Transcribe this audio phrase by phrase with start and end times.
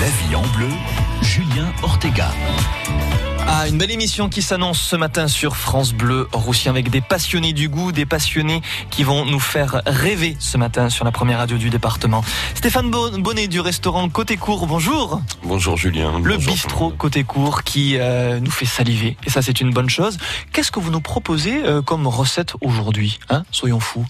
[0.00, 0.68] La vie en bleu,
[1.22, 2.30] Julien Ortega.
[3.48, 7.52] Ah, une belle émission qui s'annonce ce matin sur France Bleu Roussien avec des passionnés
[7.52, 11.56] du goût, des passionnés qui vont nous faire rêver ce matin sur la première radio
[11.56, 12.22] du département.
[12.54, 15.20] Stéphane Bonnet du restaurant Côté Court, bonjour.
[15.44, 16.18] Bonjour Julien.
[16.18, 16.52] Le Bonjour.
[16.52, 20.18] bistrot Côté Court qui euh, nous fait saliver et ça c'est une bonne chose.
[20.52, 23.44] Qu'est-ce que vous nous proposez euh, comme recette aujourd'hui hein?
[23.52, 24.04] Soyons fous.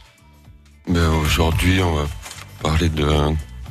[0.88, 2.06] Ben, Aujourd'hui, on va
[2.62, 3.06] parler de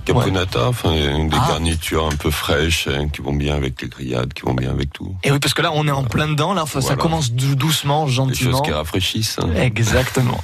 [0.06, 1.46] caponata, enfin des Ah.
[1.50, 4.94] garnitures un peu fraîches hein, qui vont bien avec les grillades, qui vont bien avec
[4.94, 5.16] tout.
[5.24, 6.96] Et oui, parce que là on est en plein dedans, là ça Voilà.
[6.98, 8.52] commence dou- doucement, Des gentiment.
[8.52, 9.38] choses qui rafraîchissent.
[9.42, 9.50] hein.
[9.56, 10.40] Exactement.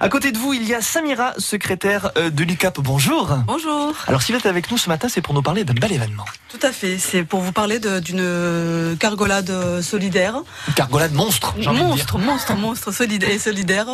[0.00, 2.78] À côté de vous, il y a Samira, secrétaire euh, de l'UCAP.
[2.80, 3.28] Bonjour.
[3.46, 3.94] Bonjour.
[4.06, 6.24] Alors si vous êtes avec nous ce matin, c'est pour nous parler d'un bel événement.
[6.50, 6.98] Tout à fait.
[6.98, 9.52] C'est pour vous parler d'une cargolade
[9.82, 10.36] solidaire.
[10.68, 11.88] Une cargolade monstre, j'ai envie de dire.
[11.96, 13.86] Monstre, monstre, monstre solidaire et solidaire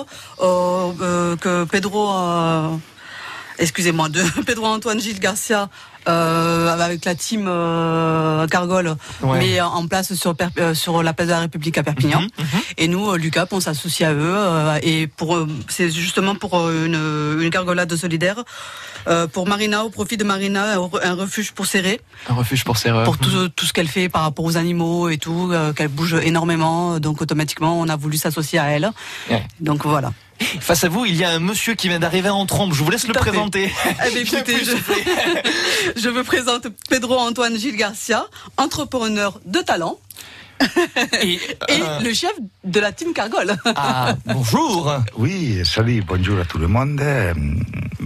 [0.42, 2.68] euh, euh, que Pedro, euh,
[3.58, 5.68] excusez-moi, de Pedro Antoine Gilles Garcia.
[6.06, 9.38] euh, avec la team euh, Cargol, Ouais.
[9.38, 12.20] mais en place sur, euh, sur la place de la République à Perpignan.
[12.20, 12.60] Mhm, mhm.
[12.76, 14.20] Et nous, Lucap, on s'associe à eux.
[14.36, 15.38] euh, et pour,
[15.68, 18.36] c'est justement pour une, une cargolade solidaire.
[19.32, 22.00] pour Marina, au profit de Marina, un refuge pour serrer.
[22.28, 23.04] Un refuge pour serreurs.
[23.04, 27.00] pour tout, tout ce qu'elle fait par rapport aux animaux et tout, qu'elle bouge énormément.
[27.00, 28.90] Donc automatiquement, on a voulu s'associer à elle.
[29.30, 29.42] Ouais.
[29.60, 30.12] Donc voilà.
[30.60, 32.74] Face à vous, il y a un monsieur qui vient d'arriver en trompe.
[32.74, 33.72] Je vous laisse le Tout présenter.
[34.06, 38.26] Eh bien, écoutez, je, je me présente Pedro Antoine Gilles Garcia,
[38.56, 39.98] entrepreneur de talent
[41.22, 41.34] Et,
[41.68, 42.32] et euh, le chef
[42.64, 43.54] de la team Cargol.
[43.76, 44.92] ah, bonjour.
[45.16, 47.00] Oui, salut, bonjour à tout le monde.
[47.00, 47.34] Euh,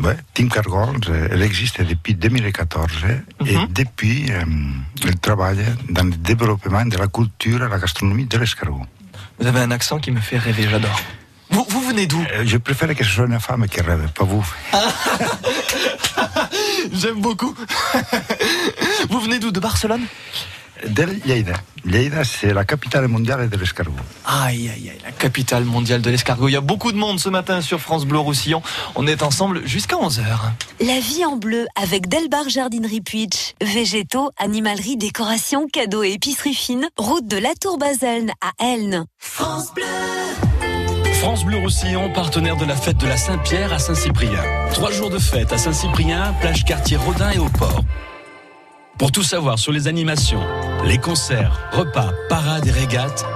[0.03, 2.91] ouais, Team Cargol, euh, elle existe depuis 2014
[3.47, 3.67] et Mhm.
[3.71, 4.31] depuis,
[5.05, 8.83] elle travaille dans le développement de la culture et la gastronomie de l'escargot.
[9.39, 11.01] Vous avez un accent qui me fait rêver, j'adore.
[11.51, 14.25] Vous, vous venez d'où Euh, Je préfère que ce soit une femme qui rêve, pas
[14.25, 14.47] vous.
[16.93, 17.55] J'aime beaucoup.
[19.11, 20.07] vous venez d'où De Barcelone
[20.87, 21.55] De Lleida.
[21.85, 23.93] Lleida, c'est la capitale mondiale de l'escargot.
[24.27, 26.49] Aïe, aïe, aïe, la capitale mondiale de l'escargot.
[26.49, 28.63] Il y a beaucoup de monde ce matin sur France Bleu Roussillon.
[28.95, 30.23] On est ensemble jusqu'à 11h.
[30.81, 33.55] La vie en bleu avec Delbar Jardinerie Puitch.
[33.63, 36.89] Végétaux, animalerie, décoration, cadeaux et épicerie fine.
[36.99, 39.07] Route de la Tour Baselne à Elne.
[39.19, 39.85] France Bleu
[41.29, 44.41] Roussillon, partenaire de la fête de la Saint-Pierre à Saint-Cyprien.
[44.73, 47.83] Trois jours de fête à Saint-Cyprien, plage quartier Rodin et au port.
[48.97, 50.41] Pour tout savoir sur les animations,
[50.87, 53.27] les concerts, repas, parades et régates,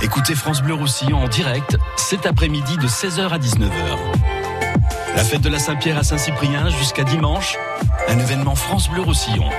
[0.00, 3.98] écoutez France Bleu Roussillon en direct cet après-midi de 16h à 19h.
[5.14, 7.58] La fête de la Saint-Pierre à Saint-Cyprien jusqu'à dimanche,
[8.08, 9.50] un événement France Bleu Roussillon.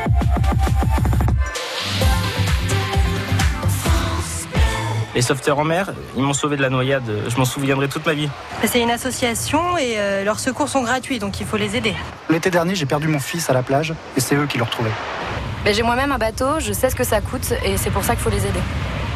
[5.15, 7.03] Les sauveteurs en mer, ils m'ont sauvé de la noyade.
[7.27, 8.29] Je m'en souviendrai toute ma vie.
[8.65, 11.95] C'est une association et euh, leurs secours sont gratuits, donc il faut les aider.
[12.29, 14.89] L'été dernier, j'ai perdu mon fils à la plage et c'est eux qui l'ont retrouvé.
[15.65, 18.13] Ben, j'ai moi-même un bateau, je sais ce que ça coûte et c'est pour ça
[18.13, 18.59] qu'il faut les aider.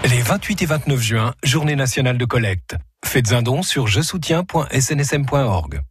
[0.10, 2.76] Les 28 et 29 juin, journée nationale de collecte.
[3.06, 5.82] Faites un don sur je soutiens.snsm.org.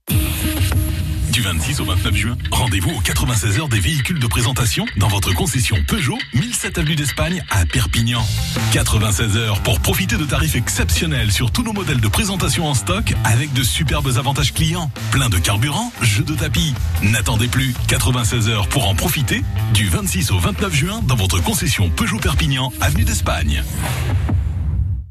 [1.52, 5.34] Du 26 au 29 juin, rendez-vous aux 96 heures des véhicules de présentation dans votre
[5.34, 8.26] concession Peugeot 1007 avenue d'Espagne à Perpignan.
[8.72, 13.12] 96 heures pour profiter de tarifs exceptionnels sur tous nos modèles de présentation en stock
[13.24, 14.90] avec de superbes avantages clients.
[15.10, 16.72] Plein de carburant, jeux de tapis.
[17.02, 21.90] N'attendez plus 96 heures pour en profiter du 26 au 29 juin dans votre concession
[21.90, 23.62] Peugeot Perpignan avenue d'Espagne.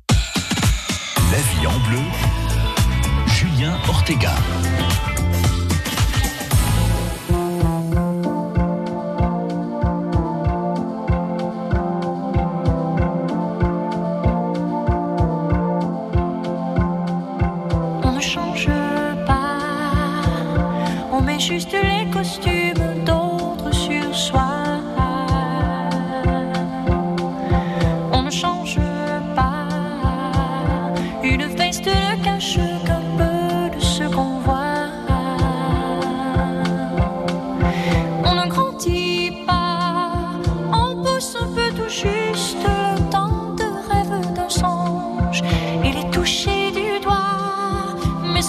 [0.10, 2.02] La vie en bleu,
[3.28, 4.34] Julien Ortega.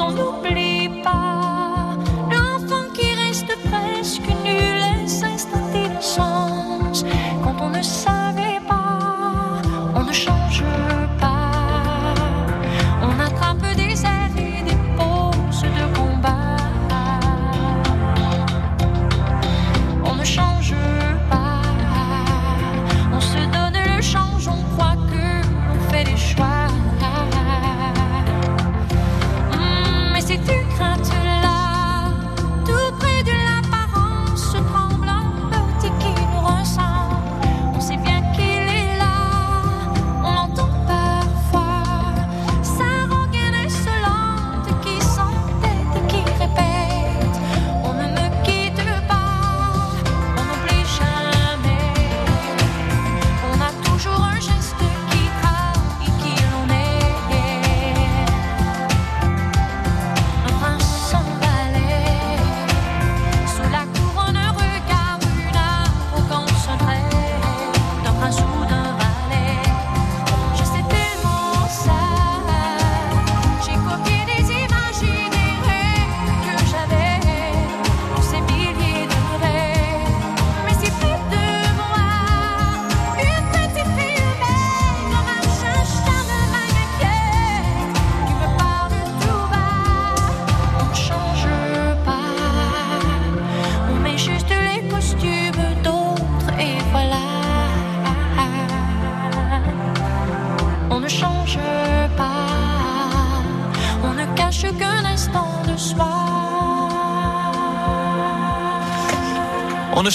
[0.01, 1.32] on n'oublie pas.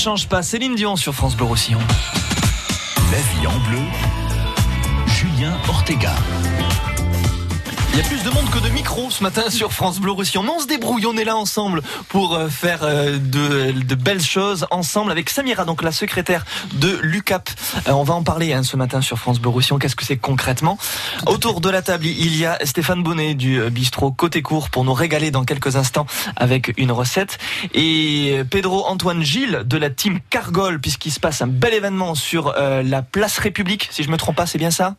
[0.07, 0.41] Change pas.
[0.41, 1.79] Céline Dion sur France Bleu Roussillon.
[3.11, 3.81] La vie en bleu,
[5.05, 6.13] Julien Ortega.
[7.97, 10.43] Il y a plus de monde que de micros ce matin sur France Bleu Roussillon.
[10.43, 14.21] Mais on se débrouille, on est là ensemble pour euh, faire euh, de, de belles
[14.21, 16.45] choses ensemble avec Samira, donc la secrétaire
[16.75, 17.49] de l'UCAP.
[17.87, 19.79] Euh, on va en parler hein, ce matin sur France Bleu Roussillon.
[19.79, 20.77] Qu'est-ce que c'est concrètement?
[21.25, 24.93] Autour de la table, il y a Stéphane Bonnet du bistrot Côté Court pour nous
[24.93, 26.05] régaler dans quelques instants
[26.35, 27.39] avec une recette.
[27.73, 32.53] Et Pedro Antoine Gilles de la team Cargol, puisqu'il se passe un bel événement sur
[32.59, 33.89] euh, la place République.
[33.89, 34.93] Si je me trompe pas, c'est bien ça?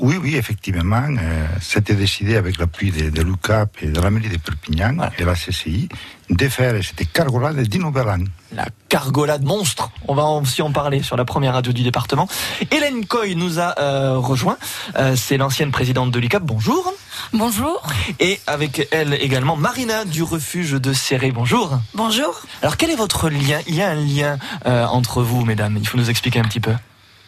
[0.00, 1.08] Oui, oui, effectivement.
[1.18, 5.24] euh, C'était décidé avec l'appui de, de l'UCAP et de la mairie de Perpignan et
[5.24, 5.88] la CCI
[6.30, 8.18] de faire cette cargolade du Nouvel An.
[8.52, 9.90] la cargolade monstre.
[10.06, 12.28] On va aussi en parler sur la première radio du département.
[12.70, 14.56] Hélène Coy nous a euh, rejoint.
[14.96, 16.42] Euh, c'est l'ancienne présidente de l'UCAP.
[16.44, 16.92] Bonjour.
[17.32, 17.82] Bonjour.
[18.20, 21.32] Et avec elle également Marina du refuge de Serré.
[21.32, 21.80] Bonjour.
[21.94, 22.40] Bonjour.
[22.62, 23.58] Alors quel est votre lien?
[23.66, 25.76] Il y a un lien euh, entre vous, mesdames.
[25.80, 26.72] Il faut nous expliquer un petit peu.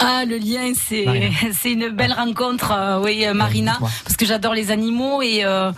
[0.00, 1.04] Ah, le lien, c'est
[1.52, 5.72] c'est une belle rencontre, euh, oui, euh, Marina, parce que j'adore les animaux et euh,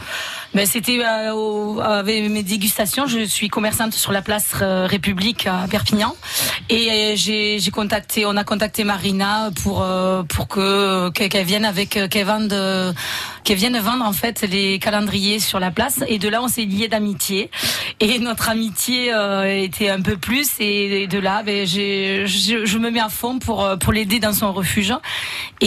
[0.54, 3.06] ben, c'était euh, avec mes dégustations.
[3.06, 6.14] Je suis commerçante sur la place euh, République à Perpignan.
[6.68, 11.64] Et euh, j'ai contacté, on a contacté Marina pour euh, pour que que- qu'elle vienne
[11.64, 12.54] avec euh, qu'elle vende
[13.44, 16.00] qu'elle vienne vendre en fait les calendriers sur la place.
[16.06, 17.50] Et de là on s'est liés d'amitié.
[18.00, 20.50] Et notre amitié euh, était un peu plus.
[20.60, 24.52] Et de là ben, je, je me mets à fond pour pour l'aider dans son
[24.52, 24.92] refuge.
[25.62, 25.66] Et,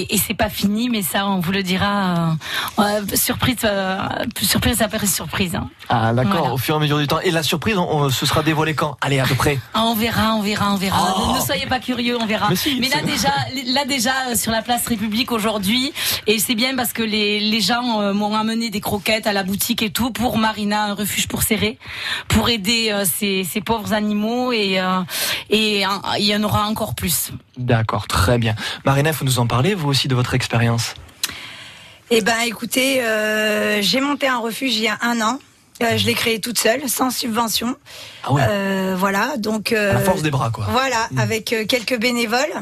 [0.00, 2.36] et, et c'est pas fini mais ça on vous le dira
[3.14, 3.56] surprise
[4.40, 5.68] surprise après surprise hein.
[5.88, 6.54] Ah d'accord, Voilà.
[6.54, 7.20] au fur et à mesure du temps.
[7.20, 8.96] Et la surprise, on, ce sera dévoilé quand?
[9.00, 9.58] Allez, à peu près.
[9.74, 11.14] Ah, on verra, on verra, on verra.
[11.18, 11.32] Oh.
[11.32, 12.48] Ne, ne soyez pas curieux, on verra.
[12.50, 13.32] Mais si, là déjà,
[13.72, 15.92] là déjà euh, sur la place République aujourd'hui,
[16.26, 19.42] et c'est bien parce que les, les gens euh, m'ont amené des croquettes à la
[19.42, 21.78] boutique et tout pour Marina, un refuge pour serrer,
[22.28, 25.00] pour aider euh, ces, ces pauvres animaux et euh,
[25.50, 27.30] et euh, il y en aura encore plus.
[27.56, 28.54] D'accord, très bien.
[28.84, 30.94] Marina, il faut nous en parler, vous aussi, de votre expérience?
[32.10, 35.38] Eh ben, écoutez, euh, j'ai monté un refuge il y a un an.
[35.82, 37.76] Euh, je l'ai créé toute seule, sans subvention.
[38.24, 38.42] Ah ouais.
[38.48, 39.72] Euh, voilà, donc.
[39.72, 40.66] euh, À la force des bras, quoi.
[40.70, 41.18] Voilà, Mm.
[41.18, 42.54] avec euh, quelques bénévoles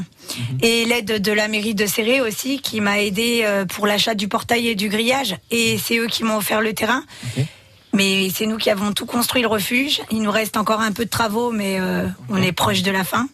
[0.63, 4.27] et l'aide de la mairie de Serré aussi, qui m'a aidé euh, pour l'achat du
[4.27, 5.37] portail et du grillage.
[5.53, 7.05] Et c'est eux qui m'ont offert le terrain.
[7.95, 10.03] Mais c'est nous qui avons tout construit le refuge.
[10.11, 13.05] Il nous reste encore un peu de travaux, mais euh, on est proche de la
[13.05, 13.29] fin.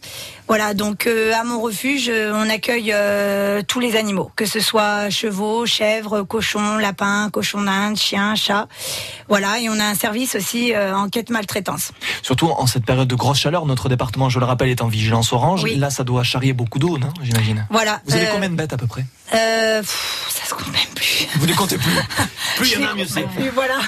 [0.48, 4.60] Voilà, donc euh, à mon refuge, euh, on accueille euh, tous les animaux, que ce
[4.60, 8.66] soit chevaux, chèvres, cochons, lapins, cochons d'Inde, chiens, chats.
[9.28, 11.92] Voilà, et on a un service aussi euh, en quête maltraitance.
[12.22, 15.32] Surtout en cette période de grosse chaleur, notre département, je le rappelle, est en vigilance
[15.32, 15.62] orange.
[15.62, 15.76] Oui.
[15.76, 17.66] Là, ça doit charrier beaucoup d'eau, non J'imagine?
[17.70, 18.00] Voilà.
[18.06, 19.04] Vous avez euh, combien de bêtes à peu près?
[19.34, 21.26] Euh, pff, Ça se compte même plus.
[21.37, 21.92] Vous les comptez plus
[22.56, 23.26] Plus il y en a, mieux c'est.
[23.54, 23.78] Voilà.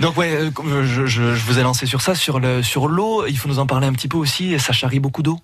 [0.00, 2.88] Donc ouais, euh, comme je, je- je vous ai lancé sur ça, sur le sur
[2.88, 3.26] l'eau.
[3.26, 4.58] Il faut nous en parler un petit peu aussi.
[4.58, 5.38] Ça charrie beaucoup d'eau.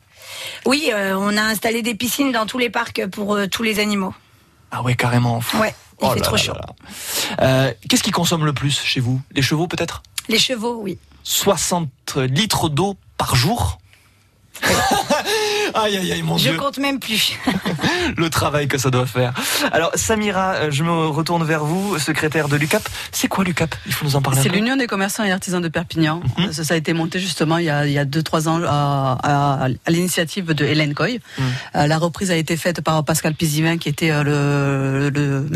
[0.67, 3.79] Oui, euh, on a installé des piscines dans tous les parcs pour euh, tous les
[3.79, 4.15] animaux.
[4.71, 5.41] Ah ouais, carrément.
[5.61, 6.53] Ouais, il Oh fait là trop là chaud.
[7.41, 9.21] Euh, Qu'est-ce qui consomme le plus chez vous?
[9.33, 10.03] Les chevaux peut-être?
[10.29, 10.99] Les chevaux, oui.
[11.25, 13.79] 60 litres d'eau par jour?
[15.75, 17.39] Aïe aïe aïe mon Je dieu compte même plus.
[18.17, 19.33] le travail que ça doit faire.
[19.73, 22.83] Alors Samira, euh, je me retourne vers vous, secrétaire de l'UCAP.
[23.13, 23.75] C'est quoi l'UCAP?
[23.87, 26.23] Il faut nous en parler un C'est l'Union des commerçants et artisans de Perpignan.
[26.39, 26.53] Mhm.
[26.53, 28.61] Ça, ça a été monté justement il y a, il y a deux trois ans
[28.67, 31.21] à, à- à l'initiative de Hélène Coy.
[31.39, 31.45] Mhm.
[31.77, 35.47] Euh, la reprise a été faite par Pascal Pizivin qui était euh, le, le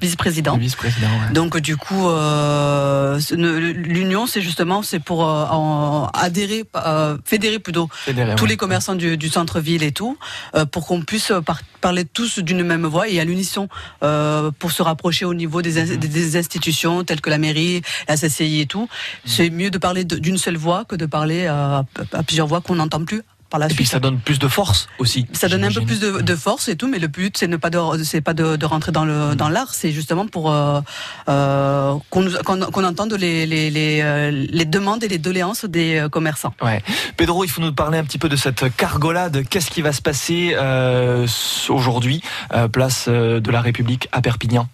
[0.00, 0.56] Vice-président.
[0.56, 1.32] ouais.
[1.32, 7.88] Donc du coup, euh, l'union, c'est justement c'est pour euh, en- adhérer, euh, fédérer plutôt
[8.10, 8.50] Fédérer, tous ouais.
[8.50, 10.16] les commerçants du, du centre-ville et tout,
[10.54, 13.68] euh, pour qu'on puisse par- parler tous d'une même voix et à l'unisson
[14.02, 15.92] euh, pour se rapprocher au niveau des, Mhm.
[15.92, 18.82] in- des- des institutions telles que la mairie, la CCI et tout.
[18.82, 18.88] Mhm.
[19.24, 22.76] C'est mieux de parler d'une seule voix que de parler à, à plusieurs voix qu'on
[22.76, 23.22] n'entend plus.
[23.50, 23.78] Par la Et suite.
[23.78, 25.26] puis ça donne plus de force aussi.
[25.32, 27.56] Ça donne un peu plus de, de force et tout, mais le but c'est ne
[27.56, 30.80] pas de, c'est pas de, de rentrer dans le dans l'art, c'est justement pour euh,
[31.28, 36.54] euh, qu'on entende les les les, euh, les demandes et les doléances des euh, commerçants.
[36.62, 36.80] Ouais.
[37.16, 39.42] Pedro, il faut nous parler un petit peu de cette cargolade.
[39.50, 41.26] Qu'est-ce qui va se passer euh,
[41.68, 42.22] aujourd'hui,
[42.54, 44.68] euh, place de la République à Perpignan?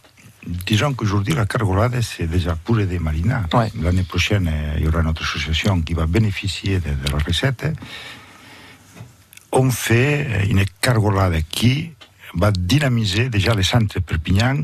[0.66, 3.42] Disons qu'aujourd'hui, la cargolade, c'est déjà pour aider Marina.
[3.52, 3.68] Ouais.
[3.82, 7.66] L'année prochaine, il y aura notre association qui va bénéficier de, de la recette.
[9.58, 11.92] On fait une cargolade qui
[12.34, 14.58] va dynamiser déjà les centres Perpignan.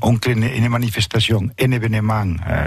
[0.00, 2.24] On crée une, une manifestation, un événement.
[2.48, 2.66] euh,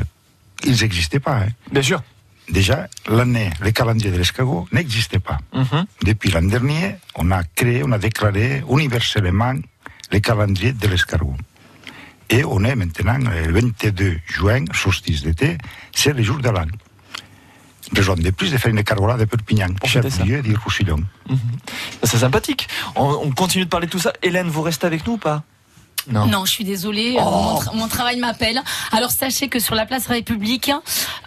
[0.66, 1.38] ils n'existaient pas.
[1.40, 1.48] hein.
[1.72, 2.02] Bien sûr.
[2.48, 5.40] Déjà, l'année, le calendrier de l'escargot n'existait pas.
[5.54, 5.86] Mhm.
[6.04, 9.56] Depuis l'an dernier, on a créé, on a déclaré universellement
[10.12, 11.36] le calendrier de l'escargot.
[12.30, 15.58] Et on est maintenant le 22 juin, solstice d'été,
[15.96, 16.68] c'est le jour de l'an.
[17.94, 21.04] Besoin de plus de faire une cargola de Perpignan, chef-lieu du Roussillon.
[22.04, 22.68] C'est sympathique.
[22.96, 24.14] On, on continue de parler de tout ça.
[24.22, 25.44] Hélène, vous restez avec nous ou pas?
[26.12, 26.46] Non.
[26.46, 27.16] je suis désolée.
[27.18, 27.22] Oh.
[27.24, 28.62] Mon, tra- mon travail m'appelle.
[28.92, 30.72] Alors sachez que sur la place République,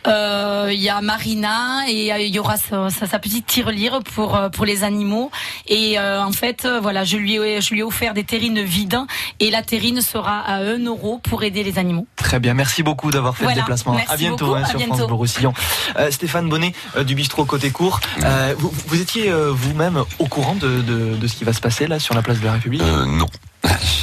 [0.07, 4.01] euh, il y a Marina et euh, il y aura sa, sa- sa petite tirelire
[4.15, 5.31] pour euh, pour les animaux.
[5.67, 8.63] Et euh, en fait, euh, voilà, je lui ai je lui ai offert des terrines
[8.63, 8.99] vides
[9.41, 12.07] et la terrine sera à 1 euro pour aider les animaux.
[12.17, 13.57] Très bien, merci beaucoup d'avoir fait Voilà.
[13.57, 13.95] le déplacement.
[13.95, 14.95] Merci à bientôt hein, à sur bientôt.
[14.95, 15.55] France Bleu Roussillon.
[15.99, 20.27] Euh, Stéphane Bonnet euh, du bistrot Côté Court, euh, vous, vous étiez euh, vous-même au
[20.27, 22.53] courant de, de- de ce qui va se passer là sur la place de la
[22.53, 22.83] République?
[22.83, 23.27] Euh, non.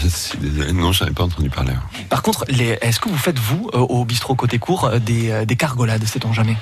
[0.03, 1.74] Je suis désolé, non, j'avais pas entendu parler.
[2.10, 5.29] Par contre, les- est-ce que vous faites vous euh, au bistrot Côté Court euh, des,
[5.32, 6.58] euh, des cargolades, sait-on jamais?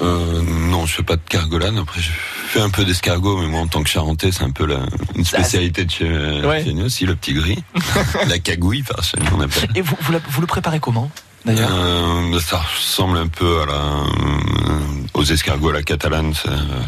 [0.00, 1.76] Euh, non, je fais pas de cargolade.
[1.76, 2.10] Après, je
[2.48, 4.80] fais un peu d'escargot, mais moi, en tant que charentais, c'est un peu la,
[5.16, 6.62] une spécialité de chez, Ouais.
[6.64, 7.62] chez nous aussi, le petit gris.
[8.28, 9.68] la cagouille, par chez nous, on appelle.
[9.74, 11.10] Et vous, vous, la- vous le préparez comment
[11.44, 11.68] d'ailleurs?
[11.72, 14.80] Euh, ça ressemble un peu à la, euh,
[15.14, 16.32] aux escargots à la catalane,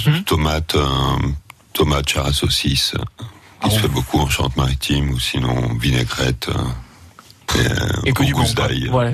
[0.07, 0.23] Mhm.
[0.25, 0.77] tomate,
[1.73, 3.25] tomate, char à saucisse, Ah
[3.63, 6.49] qui se fait beaucoup en Charente-Maritime, ou sinon vinaigrette.
[6.49, 6.53] euh,
[7.57, 8.45] et, euh, Et que du bon.
[8.55, 8.87] d'ail.
[8.93, 9.11] Voilà.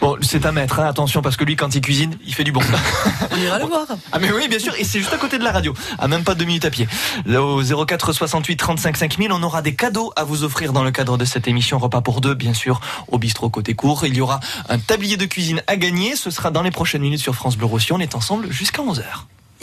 [0.00, 2.52] Bon, c'est un maître, hein, attention, parce que lui, quand il cuisine, il fait du
[2.52, 2.60] bon.
[3.32, 3.86] On ira le voir.
[4.12, 6.22] Ah mais oui, bien sûr, et c'est juste à côté de la radio, à même
[6.22, 6.86] pas deux minutes à pied.
[7.26, 10.92] Là, au 04 68 35 5000, on aura des cadeaux à vous offrir dans le
[10.92, 14.06] cadre de cette émission repas pour deux, bien sûr, au bistrot côté court.
[14.06, 14.38] Il y aura
[14.68, 17.66] un tablier de cuisine à gagner, ce sera dans les prochaines minutes sur France Bleu
[17.66, 17.96] Roussillon.
[17.96, 19.02] On est ensemble jusqu'à 11h.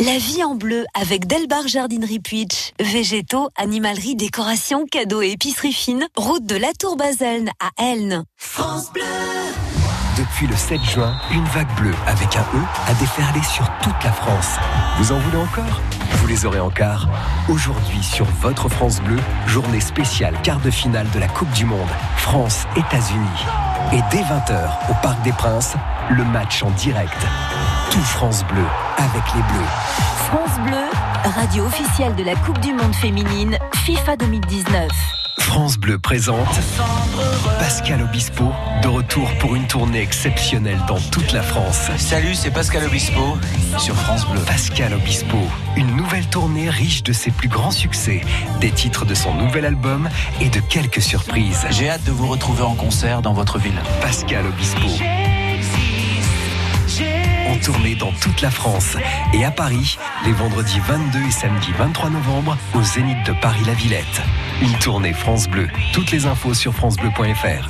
[0.04, 2.72] La vie en bleu avec Delbar Jardinerie Puitch.
[2.80, 6.08] Végétaux, animalerie, décoration, cadeaux et épicerie fine.
[6.18, 8.24] Route de la Tour Baselne à Elne.
[8.36, 9.04] France Bleu.
[10.18, 14.12] Depuis le 7 juin, une vague bleue avec un E a déferlé sur toute la
[14.12, 14.56] France.
[14.98, 15.82] Vous en voulez encore?
[16.14, 17.08] Vous les aurez en quart.
[17.48, 21.90] Aujourd'hui sur votre France Bleu, journée spéciale quart de finale de la Coupe du Monde,
[22.18, 23.46] France-États-Unis.
[23.94, 25.76] Et dès 20h au Parc des Princes,
[26.10, 27.18] le match en direct.
[27.92, 28.64] Tout France Bleu
[28.98, 29.68] avec les Bleus.
[30.28, 34.88] France Bleu, radio officielle de la Coupe du Monde féminine FIFA 2019.
[35.40, 36.48] France Bleu présente
[37.60, 38.46] Pascal Obispo,
[38.82, 41.92] de retour pour une tournée exceptionnelle dans toute la France.
[41.98, 43.38] Salut, c'est Pascal Obispo
[43.78, 44.40] sur France Bleu.
[44.46, 45.38] Pascal Obispo,
[45.76, 48.22] une nouvelle tournée riche de ses plus grands succès,
[48.62, 51.66] des titres de son nouvel album et de quelques surprises.
[51.72, 53.82] J'ai hâte de vous retrouver en concert dans votre ville.
[54.02, 54.88] Pascal Obispo.
[57.64, 58.98] Tournée dans toute la France
[59.34, 64.22] et à Paris, les vendredis 22 et samedi 23 novembre, au Zénith de Paris-La Villette.
[64.62, 65.68] Une tournée France Bleu.
[65.94, 67.70] Toutes les infos sur francebleu.fr.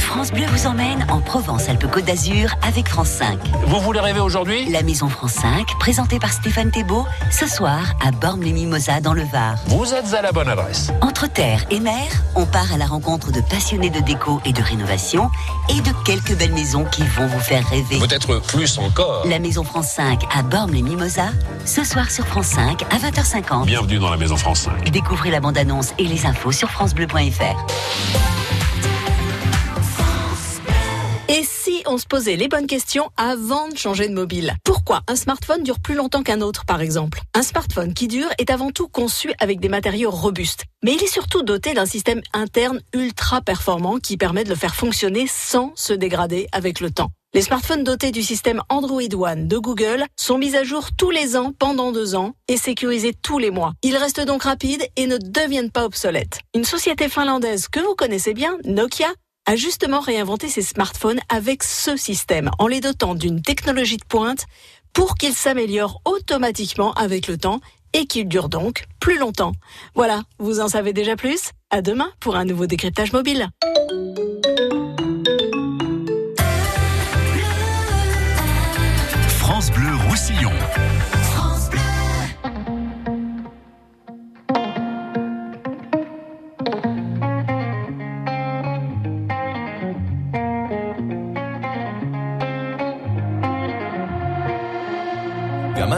[0.00, 3.38] France Bleu vous emmène en Provence-Alpes-Côte d'Azur avec France 5.
[3.66, 4.68] Vous voulez rêver aujourd'hui?
[4.70, 9.56] La Maison France 5, présentée par Stéphane Thébault, ce soir à Bormes-les-Mimosas dans le Var.
[9.66, 10.90] Vous êtes à la bonne adresse.
[11.00, 14.62] Entre terre et mer, on part à la rencontre de passionnés de déco et de
[14.62, 15.30] rénovation
[15.68, 17.98] et de quelques belles maisons qui vont vous faire rêver.
[17.98, 19.26] Peut-être plus encore.
[19.26, 21.32] La Maison France 5 à Bormes-les-Mimosas,
[21.64, 23.66] ce soir sur France 5 à 20h50.
[23.66, 24.90] Bienvenue dans la Maison France 5.
[24.90, 27.66] Découvrez la bande-annonce et les infos sur francebleu.fr.
[31.32, 34.56] Et si on se posait les bonnes questions avant de changer de mobile?
[34.64, 37.20] Pourquoi un smartphone dure plus longtemps qu'un autre, par exemple?
[37.34, 40.64] Un smartphone qui dure est avant tout conçu avec des matériaux robustes.
[40.82, 44.74] Mais il est surtout doté d'un système interne ultra performant qui permet de le faire
[44.74, 47.10] fonctionner sans se dégrader avec le temps.
[47.32, 51.36] Les smartphones dotés du système Android One de Google sont mis à jour tous les
[51.36, 53.74] ans pendant deux ans et sécurisés tous les mois.
[53.84, 56.40] Ils restent donc rapides et ne deviennent pas obsolètes.
[56.56, 59.12] Une société finlandaise que vous connaissez bien, Nokia,
[59.46, 64.46] a justement réinventé ses smartphones avec ce système, en les dotant d'une technologie de pointe
[64.92, 67.60] pour qu'ils s'améliorent automatiquement avec le temps
[67.92, 69.52] et qu'ils durent donc plus longtemps.
[69.94, 73.48] Voilà, vous en savez déjà plus À demain pour un nouveau décryptage mobile.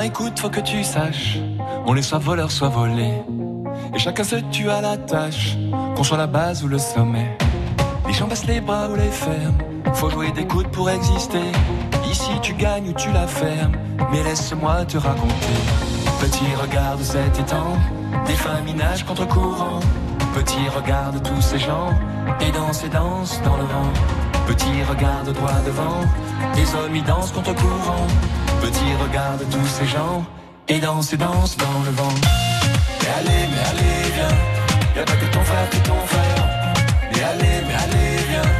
[0.04, 1.38] Écoute, faut que tu saches,
[1.86, 3.12] on est soit voleur, soit volé.
[3.94, 5.56] Et chacun se tue à la tâche,
[5.94, 7.36] qu'on soit la base ou le sommet.
[8.06, 9.58] Les gens passent les bras ou les ferment,
[9.94, 11.42] faut jouer des coudes pour exister.
[12.10, 13.72] Ici tu gagnes ou tu la fermes,
[14.10, 15.58] mais laisse-moi te raconter.
[16.20, 17.76] Petit regarde cet étang,
[18.26, 19.80] des femmes nagent contre courant.
[20.34, 21.90] Petit regarde tous ces gens,
[22.40, 23.92] et dansent et dansent dans le vent.
[24.46, 26.00] Petit regarde droit devant,
[26.54, 28.06] des hommes y dansent contre courant
[28.62, 30.24] petit, regarde tous ces gens
[30.68, 32.16] et danse et danse dans le vent.
[33.00, 34.34] Mais allez, mais allez, viens,
[34.96, 36.44] y'a pas que ton frère, que ton frère.
[37.10, 38.50] Mais allez, mais allez, viens,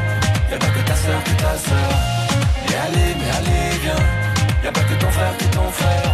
[0.50, 1.92] y'a pas que ta soeur, que ta soeur.
[2.66, 4.02] Mais allez, mais allez, viens,
[4.64, 6.10] y'a pas que ton frère, que ton frère.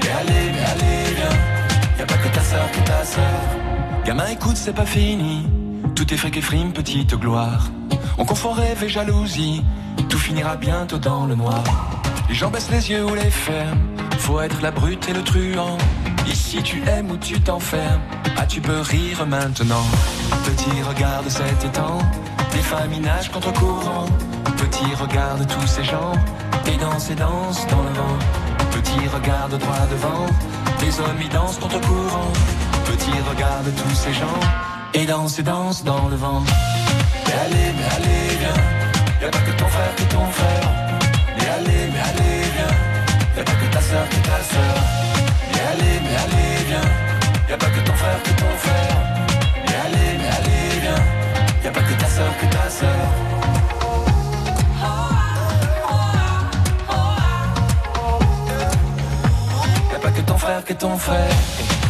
[0.00, 1.36] Mais allez, mais allez, viens,
[1.98, 3.40] y'a pas que ta soeur, que ta soeur.
[4.04, 5.46] Gamin, écoute, c'est pas fini,
[5.94, 7.70] tout est fric et frime, petite gloire.
[8.18, 9.62] On confond rêve et jalousie,
[10.08, 11.62] tout finira bientôt dans le noir.
[12.32, 13.78] Les gens baissent les yeux ou les ferment.
[14.20, 15.76] Faut être la brute et le truand.
[16.26, 18.00] Ici tu aimes ou tu t'enfermes.
[18.38, 19.84] Ah, tu peux rire maintenant.
[20.46, 21.98] Petit, regarde cet étang.
[22.52, 24.06] Des femmes nagent contre courant.
[24.56, 26.12] Petit, regarde tous ces gens.
[26.66, 28.18] Et dansent et dansent dans le vent.
[28.70, 30.26] Petit, regarde droit devant.
[30.80, 32.32] Des hommes y dansent contre courant.
[32.86, 34.40] Petit, regarde tous ces gens.
[34.94, 36.42] Et dansent et dansent dans le vent.
[37.26, 39.20] Mais allez, mais allez, viens.
[39.20, 40.81] Y'a pas que ton frère qui est ton frère.
[43.92, 44.76] Pas que ta soeur.
[45.52, 46.88] Mais allez, mais allez, viens.
[47.46, 48.96] Y'a pas que ton frère qui est ton frère.
[49.66, 51.02] Mais allez, mais allez, viens.
[51.62, 52.70] Y'a pas que ta soeur qui est ta
[60.00, 61.81] pas que ton frère qui est ton frère.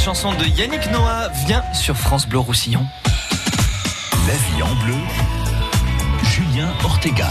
[0.00, 2.86] Chanson de Yannick Noah vient sur France Bleu Roussillon.
[4.26, 4.94] La vie en bleu,
[6.24, 7.28] Julien Ortega.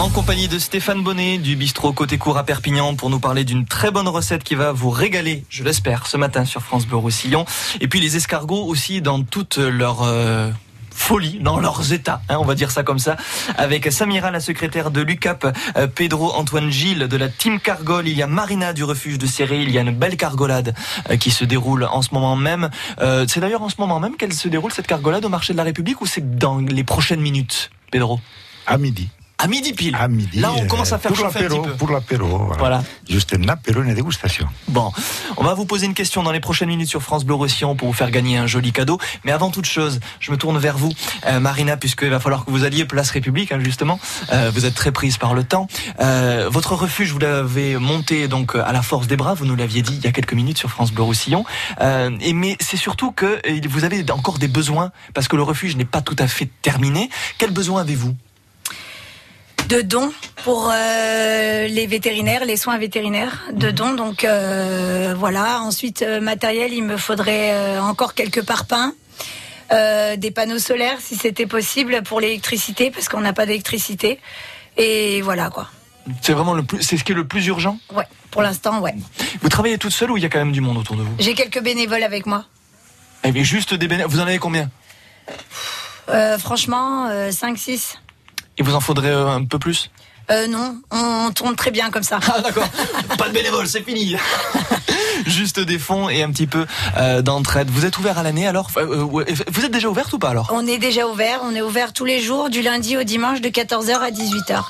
[0.00, 3.66] En compagnie de Stéphane Bonnet du bistrot Côté Cour à Perpignan pour nous parler d'une
[3.66, 7.44] très bonne recette qui va vous régaler, je l'espère, ce matin sur France Bleu Roussillon.
[7.80, 10.50] Et puis les escargots aussi dans toute leur euh,
[11.02, 13.16] folie, dans leurs états, hein, on va dire ça comme ça,
[13.58, 18.16] avec Samira, la secrétaire de l'UCAP, euh, Pedro Antoine Gilles de la Team Cargol, il
[18.16, 20.74] y a Marina du refuge de Céré, il y a une belle cargolade
[21.10, 22.70] euh, qui se déroule en ce moment même.
[23.00, 25.58] Euh, c'est d'ailleurs en ce moment même qu'elle se déroule cette cargolade au marché de
[25.58, 28.20] la République ou c'est dans les prochaines minutes, Pedro?
[28.68, 29.10] À midi.
[29.42, 29.96] À midi pile.
[29.98, 30.38] À midi.
[30.38, 31.62] Là, on commence à faire pour l'apéro.
[31.76, 32.58] Pour l'apéro, voilà.
[32.58, 32.84] Voilà.
[33.08, 34.46] Juste un apéro, une dégustation.
[34.68, 34.92] Bon,
[35.36, 37.88] on va vous poser une question dans les prochaines minutes sur France Bleu Roussillon pour
[37.88, 38.98] vous faire gagner un joli cadeau.
[39.24, 40.92] Mais avant toute chose, je me tourne vers vous,
[41.26, 43.98] euh, Marina, puisqu'il va falloir que vous alliez place République, hein, justement.
[44.32, 45.66] Euh, vous êtes très prise par le temps.
[45.98, 49.34] Euh, votre refuge, vous l'avez monté donc à la force des bras.
[49.34, 51.44] Vous nous l'aviez dit il y a quelques minutes sur France Bleu Roussillon.
[51.80, 55.42] Euh, et mais c'est surtout que euh, vous avez encore des besoins parce que le
[55.42, 57.10] refuge n'est pas tout à fait terminé.
[57.38, 58.14] Quels besoins avez-vous?
[59.72, 60.12] De dons
[60.44, 63.94] pour euh, les vétérinaires, les soins vétérinaires de dons.
[63.94, 65.60] Donc euh, voilà.
[65.62, 68.92] Ensuite, euh, matériel, il me faudrait euh, encore quelques parpaings.
[69.72, 74.20] euh, des panneaux solaires si c'était possible pour l'électricité parce qu'on n'a pas d'électricité
[74.76, 75.68] et voilà quoi.
[76.20, 77.78] C'est vraiment le plus, c'est ce qui est le plus urgent?
[77.94, 78.94] Ouais, pour l'instant ouais.
[79.40, 81.14] Vous travaillez toute seule ou il y a quand même du monde autour de vous?
[81.18, 82.44] J'ai quelques bénévoles avec moi.
[83.24, 84.10] Eh bien, juste des bénévoles.
[84.10, 84.68] Vous en avez combien?
[86.10, 87.94] Euh, franchement, 5-6.
[88.58, 89.90] Il vous en faudrait euh, un peu plus?
[90.30, 92.20] Euh, non, on tourne très bien comme ça.
[92.28, 92.68] Ah d'accord,
[93.18, 94.14] pas de bénévoles, c'est fini.
[95.26, 96.64] Juste des fonds et un petit peu
[96.96, 97.68] euh, d'entraide.
[97.70, 98.70] Vous êtes ouvert à l'année alors?
[98.76, 99.20] Euh, Vous
[99.64, 100.50] êtes déjà ouverte ou pas alors?
[100.54, 103.48] On est déjà ouvert, on est ouvert tous les jours, du lundi au dimanche, de
[103.48, 104.64] 14h à 18h.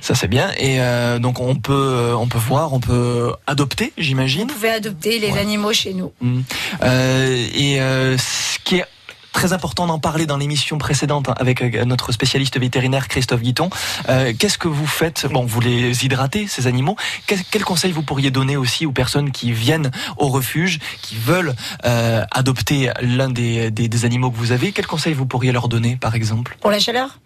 [0.00, 0.50] Ça c'est bien.
[0.56, 4.48] Et euh, donc on peut, on peut voir, on peut adopter, j'imagine?
[4.48, 6.12] Vous pouvez adopter les animaux chez nous.
[6.20, 6.40] Mm.
[6.82, 7.76] Euh, et
[8.18, 8.86] ce qui est
[9.32, 13.70] très important d'en parler dans l'émission précédente hein, avec euh, notre spécialiste vétérinaire Christophe Guiton.
[14.08, 15.26] Euh, Qu'est-ce que vous faites?
[15.30, 16.96] Bon, vous les hydratez, ces animaux.
[17.26, 21.54] Quel, quel conseil vous pourriez donner aussi aux personnes qui viennent au refuge, qui veulent
[21.84, 24.72] euh, adopter l'un des, des, des animaux que vous avez?
[24.72, 26.56] Quel conseil vous pourriez leur donner, par exemple?
[26.60, 27.18] Pour la chaleur?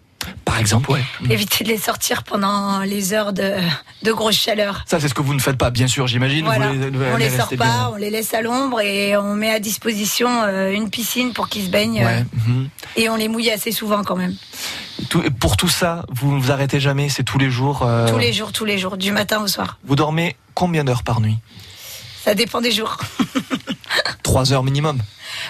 [0.45, 1.03] Par exemple, ouais.
[1.29, 3.53] Évitez de les sortir pendant les heures de,
[4.03, 4.83] de grosse chaleur.
[4.87, 6.45] Ça, c'est ce que vous ne faites pas, bien sûr, j'imagine.
[6.45, 6.67] Voilà.
[6.71, 7.89] Vous les, on les sort pas, bien.
[7.93, 11.65] on les laisse à l'ombre et on met à disposition euh, une piscine pour qu'ils
[11.65, 12.03] se baignent.
[12.03, 12.23] Ouais.
[12.47, 12.69] euh, mhm.
[12.95, 14.35] Et on les mouille assez souvent quand même.
[15.09, 17.83] Tout- pour tout ça, vous ne vous arrêtez jamais, c'est tous les jours.
[17.83, 19.77] euh, Tous les jours, tous les jours, du matin au soir.
[19.85, 21.37] Vous dormez combien d'heures par nuit?
[22.23, 22.97] Ça dépend des jours.
[24.23, 24.99] Trois heures minimum?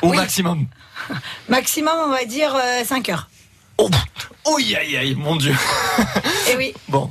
[0.01, 0.17] Au Oui.
[0.17, 0.65] maximum?
[1.49, 2.53] Maximum, on va dire
[2.85, 3.29] 5 heures.
[4.55, 5.53] Oui, aïe, aïe, mon Dieu
[6.51, 6.73] Et oui.
[6.89, 7.09] Bon,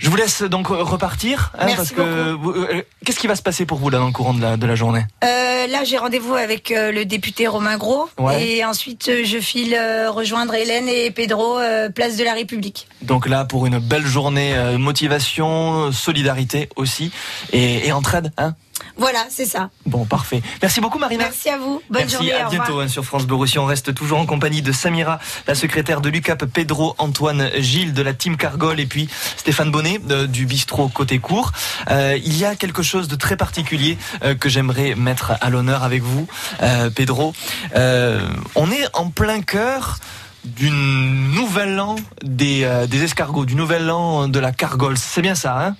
[0.00, 1.52] je vous laisse donc repartir.
[1.54, 4.12] hein, Merci parce que euh, Qu'est-ce qui va se passer pour vous là dans le
[4.12, 5.04] courant de la, de la journée?
[5.24, 8.08] Euh, là, j'ai rendez-vous avec euh, le député Romain Gros.
[8.18, 8.44] Ouais.
[8.46, 11.58] Et ensuite, euh, je file rejoindre Hélène et Pedro,
[11.94, 12.88] place de la République.
[13.02, 17.12] Donc là, pour une belle journée, motivation, solidarité aussi,
[17.52, 18.54] et, et entraide, hein
[18.96, 19.70] Voilà, c'est ça.
[19.86, 20.42] Bon, parfait.
[20.60, 21.24] Merci beaucoup, Marina.
[21.24, 21.82] Merci à vous.
[21.90, 22.32] Bonne Merci, journée.
[22.32, 23.36] à bientôt hein, sur France Bleu.
[23.58, 28.02] On reste toujours en compagnie de Samira, la secrétaire de l'UCAP, Pedro, Antoine, Gilles de
[28.02, 31.52] la team Cargol et puis Stéphane Bonnet euh, du bistrot Côté Court.
[31.90, 35.82] Euh, il y a quelque chose de très particulier euh, que j'aimerais mettre à l'honneur
[35.82, 36.26] avec vous,
[36.62, 37.34] euh, Pedro.
[37.74, 38.20] Euh,
[38.54, 39.98] on est en plein cœur
[40.44, 44.96] d'une nouvel an des, euh, des escargots, du nouvel an de la Cargol.
[44.98, 45.76] C'est bien ça, hein?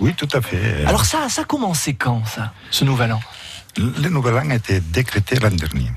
[0.00, 0.84] Oui, tout à fait.
[0.86, 3.20] Alors ça, ça a commencé quand, ça, ce nouvel an?
[3.76, 5.90] Le nouvel an a été décrété l'an dernier.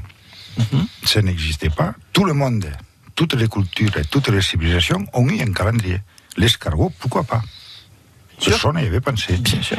[0.57, 0.85] Mhm.
[1.05, 1.93] Ça n'existait pas.
[2.11, 2.69] Tout le monde,
[3.15, 5.99] toutes les cultures et toutes les civilisations ont eu un calendrier.
[6.37, 7.41] L'escargot, pourquoi pas?
[8.43, 9.37] Personne n'y avait pensé.
[9.37, 9.77] Bien sûr.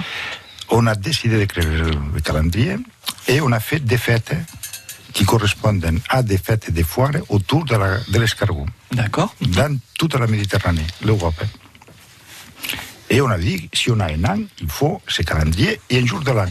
[0.70, 2.76] On a décidé de créer le, le calendrier
[3.28, 4.34] et on a fait des fêtes
[5.12, 8.66] qui correspondent à des fêtes et des foires autour de la- de l'escargot.
[8.90, 9.34] D'accord.
[9.42, 11.40] Dans toute la Méditerranée, l'Europe.
[13.14, 16.05] Et on a dit, si on a un an, il faut ce calendrier et un
[16.05, 16.48] jour de l'an.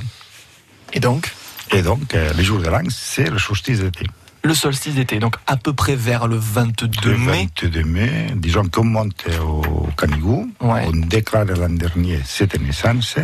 [0.94, 1.30] Et donc
[1.74, 4.06] Et donc, euh, le jour de l'an, c'est le solstice d'été.
[4.46, 7.50] Le solstice d'été, donc à peu près vers le 22 Le mai.
[7.62, 13.18] 22 mai, disons qu'on monte au Canigou, on déclare l'an dernier cette naissance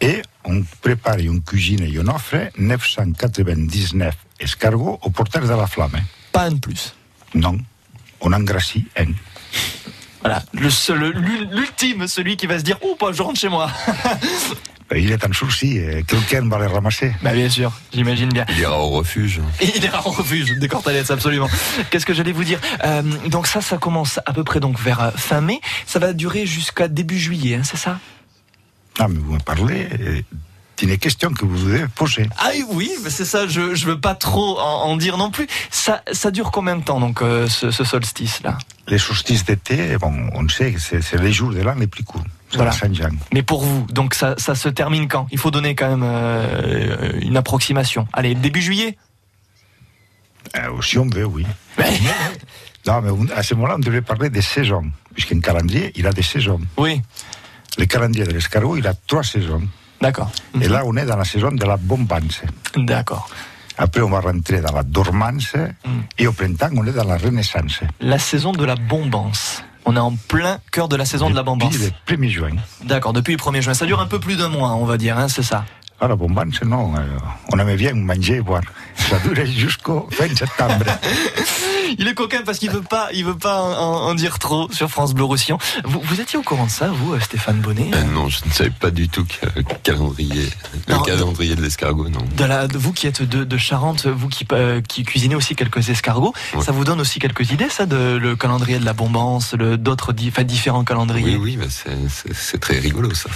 [0.00, 5.98] et on prépare on cuisine et on offre 999 escargots au porteur de la flamme.
[6.30, 6.94] Pas un de plus.
[7.34, 7.58] Non,
[8.20, 9.12] on engrassit un.
[10.22, 13.48] Voilà, le seul- l'ul- l'ultime, celui qui va se dire Oh, bah, je rentre chez
[13.48, 13.70] moi.
[14.96, 17.14] Il est en souci, euh, quelqu'un va les ramasser.
[17.22, 18.44] Bah, bien sûr, j'imagine bien.
[18.50, 19.40] Il ira au refuge.
[19.62, 21.48] Il ira en refuge, des cortalettes, absolument.
[21.90, 22.58] Qu'est-ce que j'allais vous dire?
[22.84, 25.60] Euh, Donc, ça, ça commence à peu près donc vers euh, fin mai.
[25.86, 28.00] Ça va durer jusqu'à début juillet, hein, c'est ça?
[28.98, 29.88] Ah, mais vous me parlez
[30.82, 32.28] euh, d'une question que vous devez poser.
[32.38, 35.46] Ah oui, c'est ça, je, je veux pas trop en, en dire non plus.
[35.70, 40.12] Ça, ça dure combien de temps, donc, euh, ce, ce solstice-là Les solstices d'été, bon,
[40.34, 42.24] on sait que c'est c'est les jours de l'an les plus courts.
[42.50, 42.72] C'est Voilà.
[43.32, 45.28] Mais pour vous, donc ça, ça se termine quand?
[45.30, 48.08] Il faut donner quand même euh, une approximation.
[48.12, 48.96] Allez, début juillet?
[50.56, 51.46] Euh, si on veut, oui.
[52.86, 56.22] non, mais à ce moment-là, on devait parler des saisons, puisqu'un calendrier, il a des
[56.22, 56.60] saisons.
[56.76, 57.00] Oui.
[57.78, 59.62] Le calendrier de l'escargot, il a trois saisons.
[60.00, 60.30] D'accord.
[60.60, 62.40] Et là, on est dans la saison de la bombance.
[62.76, 63.28] D'accord.
[63.76, 65.52] Après, on va rentrer dans la dormance.
[66.18, 67.80] Et au printemps, on est dans la renaissance.
[68.00, 69.62] La saison de la bombance.
[69.86, 71.72] On est en plein cœur de la saison de la bombance.
[71.78, 72.50] Depuis le 1er juin.
[72.84, 73.74] D'accord, depuis le 1er juin.
[73.74, 75.64] Ça dure un peu plus d'un mois, on va dire, hein, c'est ça
[76.00, 76.94] Ah, la bombance, non.
[76.96, 77.00] euh,
[77.52, 78.62] on aimait bien manger et boire.
[78.96, 80.84] Ça dure jusqu'au fin septembre.
[81.98, 85.14] Il est coquin parce qu'il veut pas, il veut pas en, dire trop sur France
[85.14, 85.58] Bleu Roussillon.
[85.84, 88.52] Vous, vous étiez au courant de ça, vous, euh, Stéphane Bonnet Euh, non, je ne
[88.52, 90.48] savais pas du tout que le calendrier,
[90.88, 92.20] le Non, calendrier de l'escargot, non.
[92.36, 95.54] de la, de vous qui êtes de, de Charente, vous qui, euh, qui cuisinez aussi
[95.54, 99.54] quelques escargots, ça vous donne aussi quelques idées, ça, de le calendrier de la bombance,
[99.54, 101.36] d'autres, enfin, différents calendriers?
[101.36, 101.66] Oui, oui, bah,
[102.34, 103.28] c'est très rigolo ça.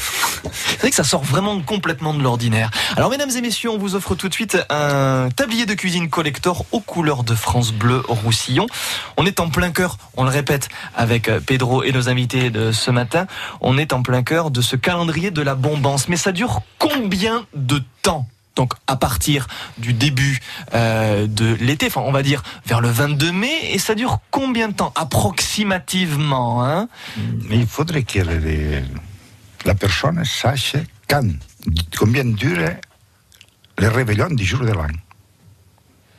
[0.52, 2.70] C'est vrai que ça sort vraiment complètement de l'ordinaire.
[2.96, 6.64] Alors, mesdames et messieurs, on vous offre tout de suite un tablier de cuisine collector
[6.72, 8.43] aux couleurs de France Bleu Roussillon.
[9.16, 12.72] On est en plein cœur, on le répète, avec euh, Pedro et nos invités de
[12.72, 13.26] ce matin,
[13.61, 16.09] on est en plein cœur de ce calendrier de la bombance.
[16.09, 18.28] Mais ça dure combien de temps?
[18.57, 20.38] Donc à partir du début
[20.74, 24.68] euh, de l'été, enfin on va dire vers le 22 mai, et ça dure combien
[24.68, 24.92] de temps?
[24.94, 26.88] Approximativement hein?
[27.48, 28.85] Mais il faudrait que les-
[29.64, 30.76] la personne sache
[31.09, 31.26] quand,
[31.98, 32.68] combien dure
[33.78, 34.87] le réveillon du jour de l'an.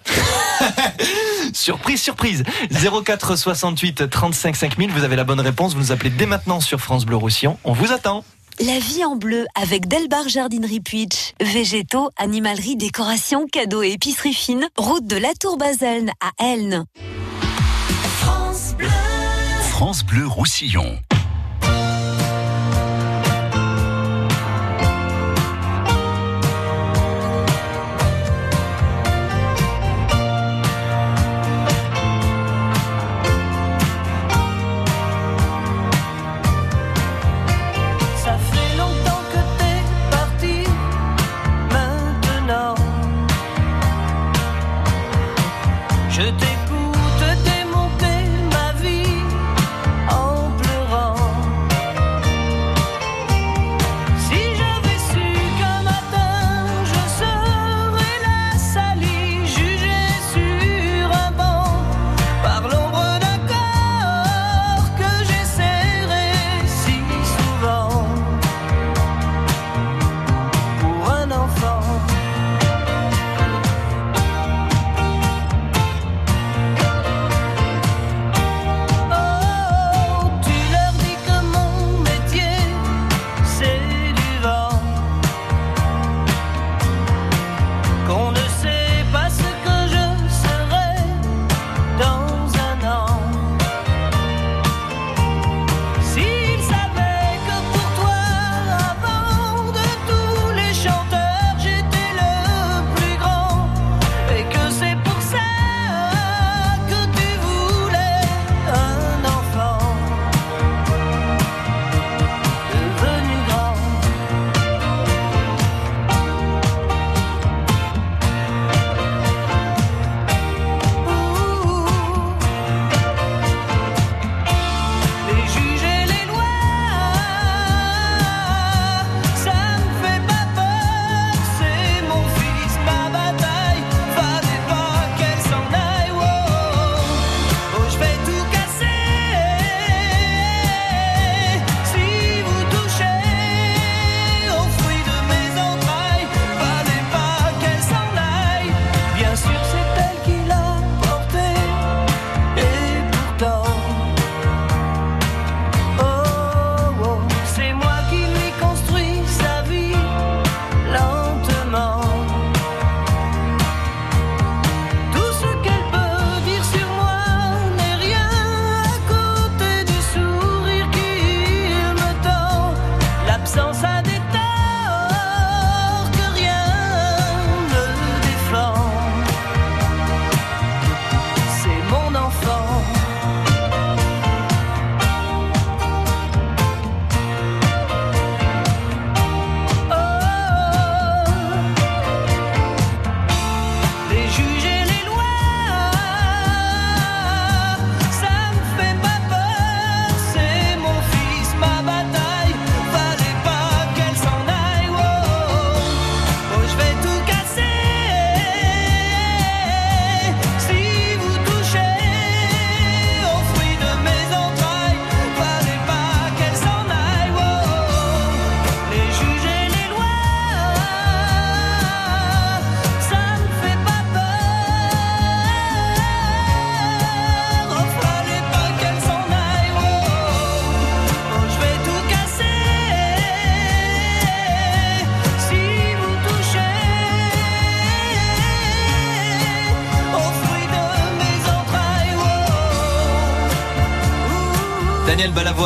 [1.53, 6.25] Surprise, surprise 04 68 35 5000, vous avez la bonne réponse, vous nous appelez dès
[6.25, 8.23] maintenant sur France Bleu Roussillon, on vous attend
[8.59, 11.33] La vie en bleu avec Delbar Jardinerie Puitch.
[11.41, 14.67] Végétaux, animalerie, décoration, cadeaux et épicerie fine.
[14.77, 16.85] Route de la Tour Baselne à Elne.
[19.69, 20.97] France Bleu Roussillon.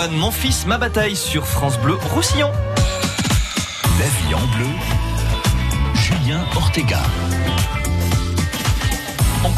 [0.08, 2.50] Mon fils, ma bataille sur France Bleu Roussillon.
[4.00, 4.70] La vie en bleu,
[5.94, 7.02] Julien Ortega.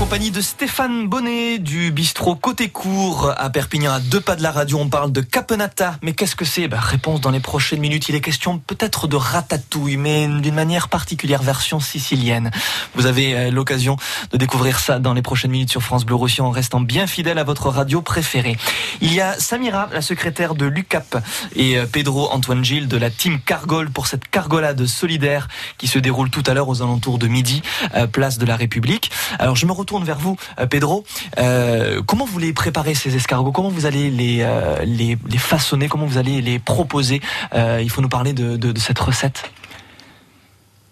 [0.02, 4.52] Compagnie de Stéphane Bonnet du bistrot Côté Court à Perpignan, à deux pas de la
[4.52, 6.00] radio, on parle de capenata.
[6.02, 6.68] Mais qu'est-ce que c'est?
[6.68, 8.10] Ben, Réponse dans les prochaines minutes.
[8.10, 12.50] Il est question peut-être de ratatouille, mais d'une manière particulière, version sicilienne.
[12.96, 13.96] Vous avez euh, l'occasion
[14.32, 17.38] de découvrir ça dans les prochaines minutes sur France Bleu Roussillon en restant bien fidèle
[17.38, 18.58] à votre radio préférée.
[19.02, 21.24] Il y a Samira, la secrétaire de l'UCAP,
[21.56, 26.00] et euh, Pedro Antoine Gilles de la team Cargol pour cette cargolade solidaire qui se
[26.00, 27.62] déroule tout à l'heure aux alentours de midi,
[27.94, 29.12] euh, place de la République.
[29.38, 31.04] Alors je me retourne vers vous, euh, Pedro.
[31.38, 33.52] Euh, comment vous voulez préparer ces escargots?
[33.52, 35.90] Comment vous allez les, euh, les, les, façonner?
[35.90, 37.22] Comment vous allez les proposer?
[37.54, 39.52] Il faut nous parler de, de, de, cette recette.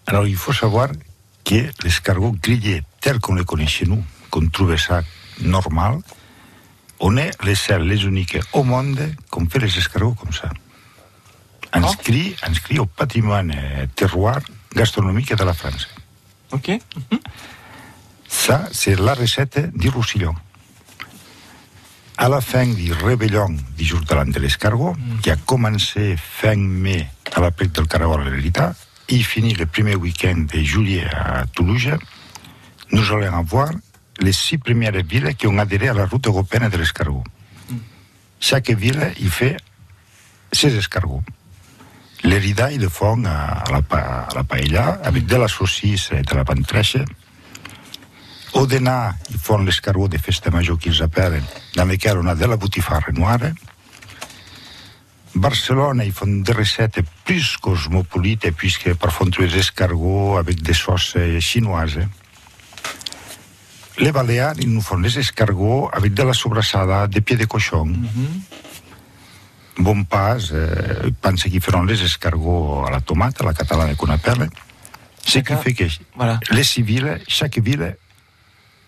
[0.06, 0.88] Alors, il faut savoir
[1.44, 5.00] que l'escargot grillé tel qu'on le connaît chez nous, qu'on trouve ça
[5.40, 5.94] normal,
[7.00, 10.50] on est les seuls, les uniques au monde qu'on fait les escargots comme ça.
[11.72, 13.54] Inscrit, inscrit au patrimoine
[13.96, 14.40] terroir
[14.74, 15.88] gastronomique de la France.
[16.52, 16.68] Ok.
[16.68, 17.20] Mm -hmm.
[18.30, 20.34] Ça, c'est la recette du Roussillon.
[22.16, 25.20] À la fin du réveillon du jour de l'an de l'escargot, mm.
[25.20, 28.72] qui a commencé fin mai à la plaque del Caragol à l'Elita,
[29.08, 31.90] et finit le premier week-end de juillet à Toulouse,
[32.92, 33.70] nous allons avoir
[34.20, 37.24] les six premières villes qui ont adhéré à la route européenne de l'escargot.
[37.68, 37.74] Mm.
[38.38, 39.56] Chaque ville, il fait
[40.52, 41.22] ses escargots.
[42.22, 46.34] L'Erida, ils le font à la, à la paella, avec de la saucisse et de
[46.34, 46.98] la pantrèche.
[48.52, 51.42] Odena, ils font l'escargot de festa major qu'ils appellent,
[51.76, 53.38] dans lequel on a de la boutifarre noire.
[55.34, 61.16] Barcelone, ils font des recettes plus cosmopolites, puisque parfois tu des escargots avec des sauces
[61.38, 62.00] chinoises.
[63.98, 67.84] Les Balears, ils nous font des escargots avec de la sobrassada de pied de cochon.
[67.86, 68.60] Mm -hmm.
[69.78, 73.94] Bon pas, euh, ils pensent qu'ils feront les escargots à la tomate, à la catalane
[73.96, 74.48] qu'on appelle.
[75.24, 75.84] Ce qui fait que
[76.16, 76.40] voilà.
[76.50, 77.96] les civils, chaque ville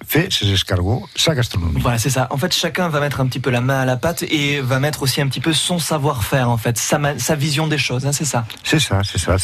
[0.06, 1.80] fait ses escargots, sa gastronomie.
[1.80, 2.26] Voilà, c'est ça.
[2.30, 4.80] En fait, chacun va mettre un petit peu la main à la pâte et va
[4.80, 8.12] mettre aussi un petit peu son savoir-faire, en fait, sa, sa vision des choses, hein,
[8.12, 9.36] c'est ça C'est ça, c'est ça.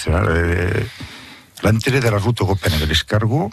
[1.62, 3.51] L'intérêt de la route européenne de l'escargot,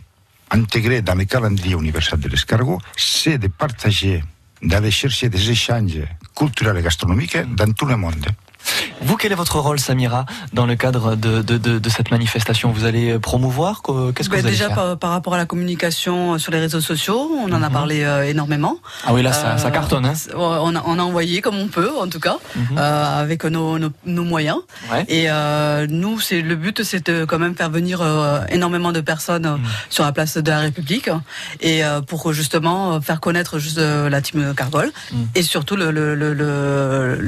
[0.51, 4.23] intégré dans le calendrier universel de l'escargot, c'est de partager,
[4.61, 6.03] d'aller chercher des échanges
[6.35, 8.27] culturels et gastronomiques dans tout le monde.
[9.01, 12.71] Vous, quel est votre rôle, Samira, dans le cadre de, de, de, de cette manifestation?
[12.71, 14.75] Vous allez promouvoir Qu'est-ce que bah, vous allez Déjà, faire?
[14.75, 18.23] par, par, rapport à la communication sur les réseaux sociaux, on en a parlé euh,
[18.34, 18.78] énormément.
[19.06, 20.06] Ah oui, là, ça, euh, ça cartonne.
[20.06, 22.78] Hein on, a, on, a, envoyé comme on peut, en tout cas, mm -hmm.
[22.78, 24.60] euh, avec nos, nos, nos moyens.
[24.91, 25.04] Ouais.
[25.17, 25.25] Et
[26.01, 27.97] nous, c'est le but, c'est de quand même faire venir
[28.58, 29.60] énormément de personnes mm.
[29.95, 31.10] sur la place de la République,
[31.69, 31.78] et
[32.10, 33.80] pour justement faire connaître juste
[34.13, 34.88] la team Cargol,
[35.38, 36.28] et surtout le, le, le,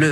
[0.02, 0.12] le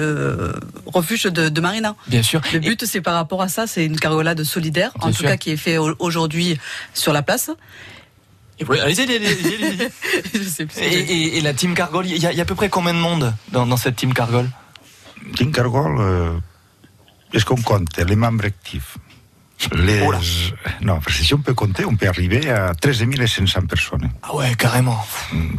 [0.98, 1.95] refuge de, de, Marina.
[2.08, 2.41] Bien sûr.
[2.54, 5.21] Le but, c'est par rapport à ça, c'est une cargolade solidaire, Bien en sûr.
[5.21, 6.58] tout cas qui est fait aujourd'hui
[6.93, 7.51] sur la place.
[8.67, 9.89] Oui, allez-y, allez-y, allez
[10.82, 12.99] et, et, et, la team Cargol, il y, y, a à peu près combien de
[12.99, 14.49] monde dans, dans cette team Cargol?
[15.36, 16.38] Team Cargol, euh,
[17.34, 18.97] est-ce qu'on compte les membres actifs?
[19.73, 20.01] Les...
[20.01, 20.13] Oh
[20.82, 24.10] non, parce que si on peut compter, on peut arriver à 13 500 personnes.
[24.21, 25.06] Ah ouais, carrément.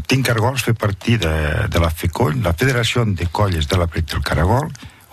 [0.07, 4.05] Team Cargol fait partie de, de la FECOL, la Fédération des colles de la Plaine
[4.05, 4.69] del Caragol.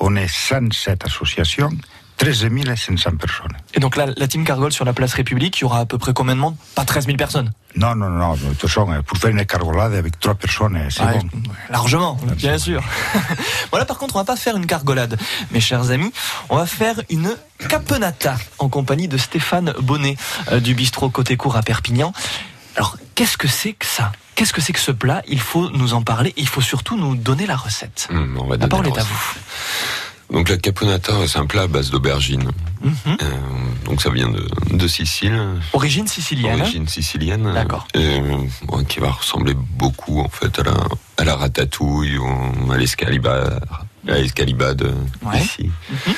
[0.05, 1.69] On est 107 associations,
[2.17, 3.55] 13 500 personnes.
[3.73, 5.97] Et donc là, la team Cargol sur la place République, il y aura à peu
[5.97, 6.57] près combien de monde?
[6.75, 7.53] Pas 13 000 personnes?
[7.77, 8.33] Non, non, non.
[8.33, 11.29] De toute façon, pour faire une cargolade avec trois personnes, c'est ah, bon.
[11.69, 12.83] Largement, bien sûr.
[13.71, 15.17] voilà, par contre, on va pas faire une cargolade,
[15.51, 16.11] mes chers amis.
[16.49, 17.33] On va faire une
[17.69, 20.17] capenata en compagnie de Stéphane Bonnet
[20.51, 22.11] euh, du bistrot Côté Court à Perpignan.
[22.75, 24.11] Alors, qu'est-ce que c'est que ça?
[24.35, 25.21] Qu'est-ce que c'est que ce plat?
[25.27, 26.33] Il faut nous en parler.
[26.37, 28.07] Il faut surtout nous donner la recette.
[28.09, 29.33] Mmh, on va la parole est à vous.
[30.31, 32.49] Donc la caponata, c'est un plat à base d'aubergine.
[32.81, 32.89] Mmh.
[33.07, 33.13] Euh,
[33.85, 35.39] donc ça vient de, de, Sicile.
[35.73, 36.61] Origine sicilienne.
[36.61, 37.53] Origine sicilienne.
[37.53, 37.87] D'accord.
[37.95, 40.73] Euh, qui va ressembler beaucoup en fait à la,
[41.17, 43.63] à la ratatouille ou à l'escalibade,
[44.07, 45.41] à l'escalibade ouais.
[45.41, 45.69] ici.
[45.91, 46.11] Mmh.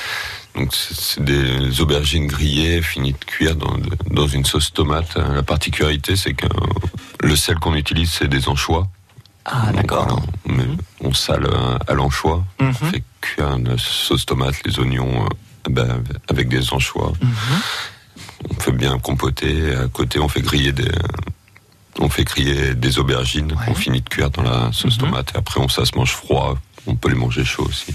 [0.55, 3.75] Donc c'est des aubergines grillées, finies de cuire dans,
[4.09, 5.15] dans une sauce tomate.
[5.15, 6.47] La particularité, c'est que
[7.21, 8.87] le sel qu'on utilise, c'est des anchois.
[9.45, 10.21] Ah d'accord.
[10.45, 10.63] Voilà,
[11.01, 11.47] on, on, sale
[11.87, 17.13] à l'anchois, on fait cuire une sauce tomate, les oignons euh, ben, avec des anchois.
[17.21, 17.27] Mmh.
[18.49, 19.75] On fait bien compoter.
[19.75, 20.91] À côté, on fait griller des,
[21.99, 23.51] on fait griller des aubergines.
[23.51, 23.65] Ouais.
[23.67, 25.31] On finit de cuire dans la sauce tomate.
[25.35, 26.57] Et après, on, ça se mange froid.
[26.87, 27.93] On peut les manger chauds aussi.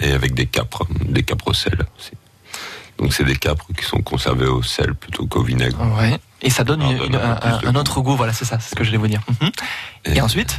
[0.00, 2.12] Et avec des capres, des capres au sel aussi.
[2.98, 5.78] Donc c'est des capres qui sont conservés au sel plutôt qu'au vinaigre.
[5.98, 6.18] Ouais.
[6.42, 8.84] Et ça donne, une, un, un, un, autre goût, voilà, c'est ça, c'est ce que
[8.84, 9.22] je voulais vous dire.
[9.40, 9.46] Mmh.
[10.04, 10.58] Et, et, ensuite?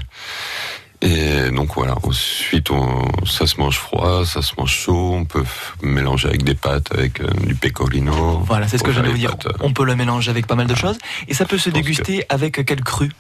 [1.02, 5.46] Et donc voilà, ensuite on, ça se mange froid, ça se mange chaud, on peut
[5.82, 8.40] mélanger avec des pâtes, avec euh, du pecorino.
[8.46, 9.38] Voilà, c'est ce que j'allais vous dire.
[9.38, 10.98] pâtes, On peut le mélanger avec pas mal de choses.
[11.30, 13.12] Et ça peut se déguster avec quel cru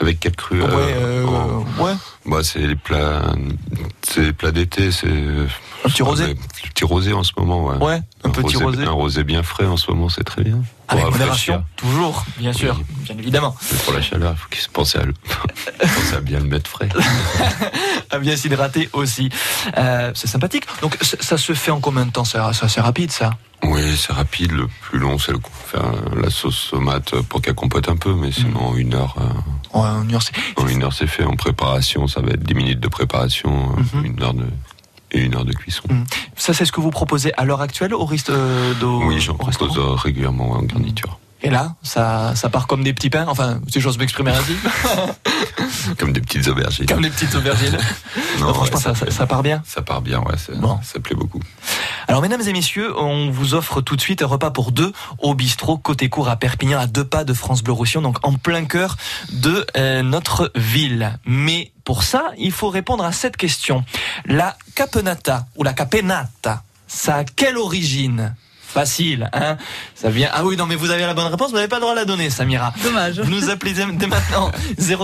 [0.00, 1.92] Avec quel cru Ouais, euh, euh, en- ouais.
[2.26, 3.22] Bah c'est les plats,
[4.02, 6.24] c'est les plats d'été, c'est un petit rosé.
[6.24, 7.76] Un petit rosé en ce moment, ouais.
[7.78, 8.84] Ouais, un petit rosé.
[8.84, 10.60] Un rosé bien frais en ce moment, c'est très bien.
[10.86, 11.54] Pour Avec rafraîchir.
[11.54, 13.56] modération, toujours, bien sûr, bien évidemment.
[13.72, 15.12] Mais pour la chaleur, il faut qu'il se pense à, le...
[15.80, 16.88] pense à bien le mettre frais.
[18.10, 19.30] À bien s'hydrater aussi.
[19.76, 20.64] Euh, c'est sympathique.
[20.80, 22.24] Donc ça, ça se fait en combien de temps?
[22.24, 23.30] C'est c'est assez rapide ça?
[23.64, 24.52] Oui, c'est rapide.
[24.52, 25.82] Le plus long, c'est le faire
[26.16, 29.16] la sauce tomate pour qu'elle compote un peu, mais sinon en une heure.
[29.20, 30.34] euh, Ouais, une heure, c'est.
[30.56, 31.24] En une heure, c'est fait.
[31.24, 34.44] En préparation, ça va être 10 minutes de préparation, euh, une heure de
[35.12, 35.84] et une heure de cuisson.
[36.36, 39.34] Ça, c'est ce que vous proposez à l'heure actuelle au reste euh, d'eau Oui, j'en
[39.34, 41.18] propose euh, régulièrement en garniture.
[41.42, 43.26] Et là, ça, ça part comme des petits pains.
[43.28, 44.56] Enfin, si j'ose m'exprimer ainsi.
[45.98, 46.86] Comme des petites aubergines.
[46.86, 47.76] Comme des petites aubergines.
[48.40, 49.62] Non, Non, franchement, ouais, ça, ça- ça part bien.
[49.66, 50.36] Ça part bien, ouais.
[50.36, 51.40] ça- Ça plaît beaucoup.
[52.08, 55.34] Alors, mesdames et messieurs, on vous offre tout de suite un repas pour deux au
[55.34, 58.64] bistrot Côté Court à Perpignan, à deux pas de France Bleu Roussillon, donc en plein
[58.64, 58.96] cœur
[59.32, 61.18] de euh, notre ville.
[61.24, 63.84] Mais pour ça, il faut répondre à cette question.
[64.26, 68.34] La capenata ou la capenata, ça a quelle origine?
[68.76, 69.56] Facile, hein
[69.94, 70.28] Ça vient.
[70.34, 71.98] Ah oui, non, mais vous avez la bonne réponse, vous n'avez pas le droit de
[72.00, 72.74] la donner, Samira.
[72.84, 73.20] Dommage.
[73.20, 74.52] Vous nous appelez dès maintenant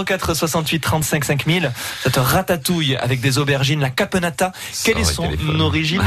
[0.04, 1.72] 04 68 35 5000.
[2.02, 4.52] Cette ratatouille avec des aubergines, la capenata.
[4.84, 5.24] Quelle est son
[5.58, 6.02] origine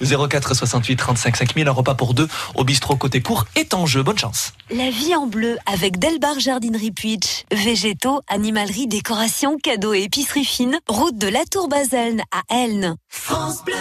[0.00, 1.68] 04 68 35 5000.
[1.68, 4.02] Un repas pour deux au bistrot côté court est en jeu.
[4.02, 4.54] Bonne chance.
[4.70, 7.44] La vie en bleu avec Delbar Jardinerie Puitch.
[7.52, 10.78] Végétaux, animalerie, décoration, cadeaux et épicerie fine.
[10.88, 12.96] Route de la Tour Baselne à Elne.
[13.10, 13.74] France Bleu.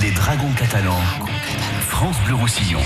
[0.00, 1.33] Les dragons catalans.
[1.94, 2.80] France Bleu Roussillon.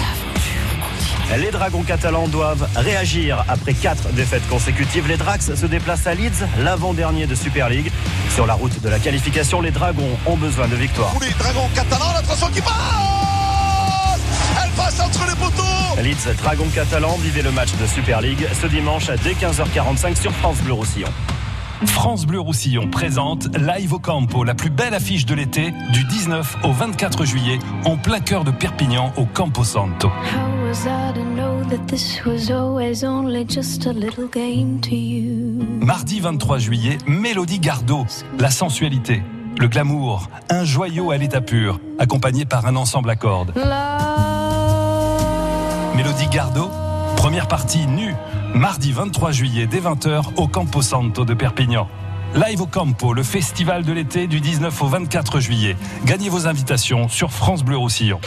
[1.39, 5.09] Les Dragons catalans doivent réagir après quatre défaites consécutives.
[5.09, 7.91] Les Drax se déplacent à Leeds, l'avant-dernier de Super League.
[8.35, 11.15] Sur la route de la qualification, les Dragons ont besoin de victoire.
[11.23, 14.21] Les dragons catalans, l'attention qui passe
[14.63, 18.67] Elle passe entre les poteaux Leeds, Dragons catalans, vivez le match de Super League ce
[18.67, 21.09] dimanche dès 15h45 sur France Bleu Roussillon.
[21.87, 26.59] France Bleu Roussillon présente Live au Campo, la plus belle affiche de l'été, du 19
[26.65, 30.11] au 24 juillet, en plein cœur de Perpignan, au Campo Santo.
[35.81, 38.07] Mardi 23 juillet, Mélodie Gardot,
[38.39, 39.23] la sensualité,
[39.59, 43.53] le glamour, un joyau à l'état pur, accompagné par un ensemble à cordes.
[45.95, 46.71] Mélodie Gardot,
[47.17, 48.15] première partie nue,
[48.55, 51.89] mardi 23 juillet dès 20h au Campo Santo de Perpignan.
[52.35, 55.77] Live au Campo, le festival de l'été du 19 au 24 juillet.
[56.05, 58.21] Gagnez vos invitations sur France Bleu Roussillon.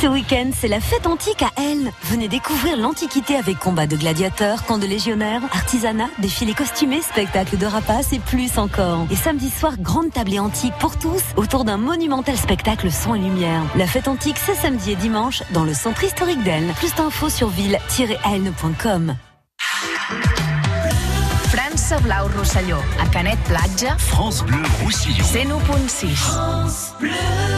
[0.00, 1.90] Ce week-end, c'est la fête antique à Elne.
[2.04, 7.66] Venez découvrir l'Antiquité avec combat de gladiateurs, camps de légionnaires, artisanat, défilés costumés, spectacles de
[7.66, 9.08] rapaces et plus encore.
[9.10, 13.62] Et samedi soir, grande tablée antique pour tous autour d'un monumental spectacle son et lumière.
[13.74, 16.72] La fête antique, c'est samedi et dimanche dans le centre historique d'Elne.
[16.76, 19.16] Plus d'infos sur ville-elne.com.
[21.48, 23.98] França Blau Rosselló, a Canet Platja.
[23.98, 25.24] France Bleu Roussillon.
[25.24, 26.14] 101.6.
[26.14, 27.57] France Bleu.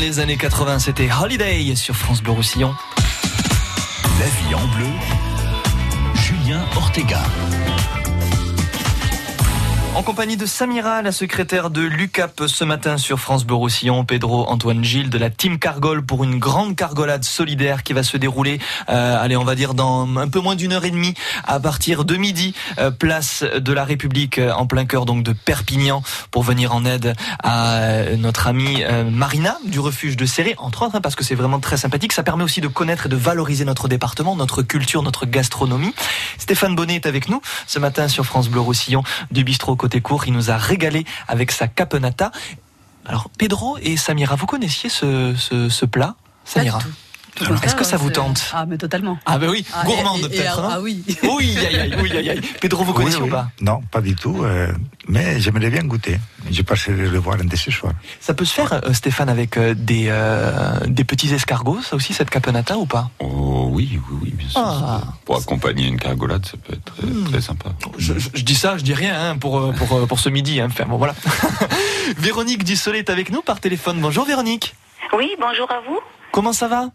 [0.00, 2.74] Les années 80, c'était Holiday sur France Bleu Roussillon.
[4.18, 4.86] La vie en bleu,
[6.14, 7.22] Julien Ortega.
[10.00, 14.48] En compagnie de Samira, la secrétaire de l'UCAP ce matin sur France Bleu Roussillon, Pedro
[14.48, 18.60] Antoine Gilles de la Team Cargol pour une grande cargolade solidaire qui va se dérouler,
[18.88, 21.12] euh, allez, on va dire dans un peu moins d'une heure et demie
[21.46, 25.34] à partir de midi, euh, place de la République euh, en plein cœur donc de
[25.34, 30.54] Perpignan pour venir en aide à euh, notre amie euh, Marina du refuge de Serré,
[30.56, 32.14] entre autres, hein, parce que c'est vraiment très sympathique.
[32.14, 35.92] Ça permet aussi de connaître et de valoriser notre département, notre culture, notre gastronomie.
[36.38, 40.26] Stéphane Bonnet est avec nous ce matin sur France Bleu Roussillon du bistrot côté court.
[40.26, 42.30] Il nous a régalé avec sa capenata.
[43.04, 46.14] Alors, Pedro et Samira, vous connaissiez ce, ce, ce plat
[46.44, 46.78] Samira?
[47.64, 49.18] Est-ce que ça vous tente Ah, mais totalement.
[49.26, 50.60] Ah ben oui, Ah, gourmande peut-être.
[50.62, 51.02] non ah oui.
[51.22, 52.40] Oui, aïe, aïe, oui, aïe, aïe.
[52.60, 53.30] Pedro, vous connaissez Oui, ou oui.
[53.30, 54.42] pas Non, pas du tout.
[54.44, 54.72] euh,
[55.08, 56.18] mais j'aimerais bien goûter.
[56.50, 57.92] Je passerai le voir un de ce soir.
[58.20, 62.12] Ça peut se faire, euh, Stéphane, avec euh, des, euh, des petits escargots, ça aussi,
[62.12, 64.60] cette capenata ou pas Oh oui, oui, oui, bien sûr.
[64.64, 65.00] Ah.
[65.24, 67.24] Pour accompagner une cargolade, ça peut être très, Hmm.
[67.30, 67.70] très sympa.
[67.98, 70.60] je, je- je dis ça, je dis rien hein, pour, pour, pour ce midi.
[70.60, 70.68] Hein.
[70.70, 71.14] Enfin, bon, voilà.
[72.18, 73.98] Véronique Dussolet est avec nous par téléphone.
[74.00, 74.74] Bonjour Véronique.
[75.16, 75.98] Oui, bonjour à vous.
[76.32, 76.86] Comment ça va?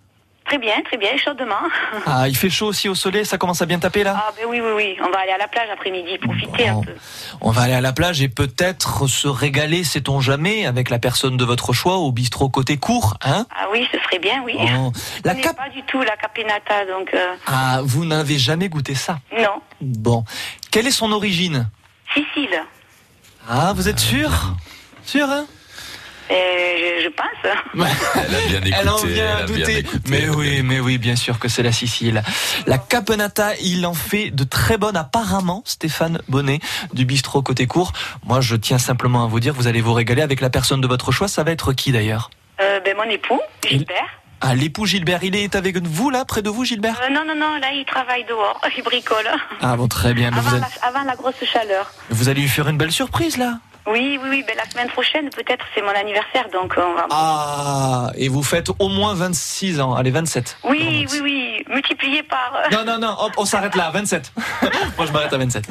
[0.46, 1.56] Très bien, très bien, chaudement.
[2.06, 4.14] Ah, il fait chaud aussi au soleil, ça commence à bien taper là?
[4.16, 6.94] Ah ben oui, oui, oui, on va aller à la plage après-midi, profiter un peu.
[7.42, 11.36] On va aller à la plage et peut-être se régaler, sait-on jamais, avec la personne
[11.36, 13.48] de votre choix au bistrot côté court, hein?
[13.56, 14.56] Ah oui, ce serait bien, oui.
[14.60, 14.92] Oh,
[15.26, 18.94] la Je n'ai pas du tout la capenata, donc euh, Ah, vous n'avez jamais goûté
[18.94, 19.20] ça?
[19.36, 19.62] Non.
[19.82, 20.24] Bon.
[20.72, 21.68] Quelle est son origine?
[22.14, 22.62] Sicile,
[23.50, 24.30] Ah, vous êtes sûr?
[25.04, 25.46] Sûr, hein?
[26.30, 27.26] Je, je pense.
[28.16, 28.76] Elle a bien écouté.
[28.82, 29.78] Elle en vient elle douter.
[29.80, 30.00] écouté.
[30.10, 32.24] Mais oui, mais oui, bien sûr que c'est la Sicile.
[32.68, 36.60] La capenata, il en fait de très bonnes apparemment, Stéphane Bonnet,
[36.94, 37.94] du bistrot côté court.
[38.26, 40.88] Moi, je tiens simplement à vous dire, vous allez vous régaler avec la personne de
[40.88, 41.28] votre choix.
[41.28, 42.30] Ça va être qui d'ailleurs?
[42.62, 44.10] Euh, ben, mon époux, Gilbert.
[44.42, 45.24] Ah, l'époux Gilbert.
[45.24, 47.00] Il est avec vous là, près de vous, Gilbert?
[47.04, 49.26] Euh, non, non, non, là, il travaille dehors, il bricole.
[49.62, 50.28] Ah bon, très bien.
[50.32, 51.92] Avant, vous, la, allez, avant la grosse chaleur.
[52.10, 53.60] vous allez lui faire une belle surprise là.
[53.88, 57.06] Oui, oui, oui, ben, la semaine prochaine, peut-être, c'est mon anniversaire, donc on va...
[57.12, 59.94] Ah, et vous faites au moins 26 ans.
[59.94, 60.58] Allez, 27.
[60.64, 62.52] Oui, oui, oui, multiplié par...
[62.56, 64.32] euh, Non, non, non, hop, on s'arrête là, 27.
[64.98, 65.68] Moi, je m'arrête à 27.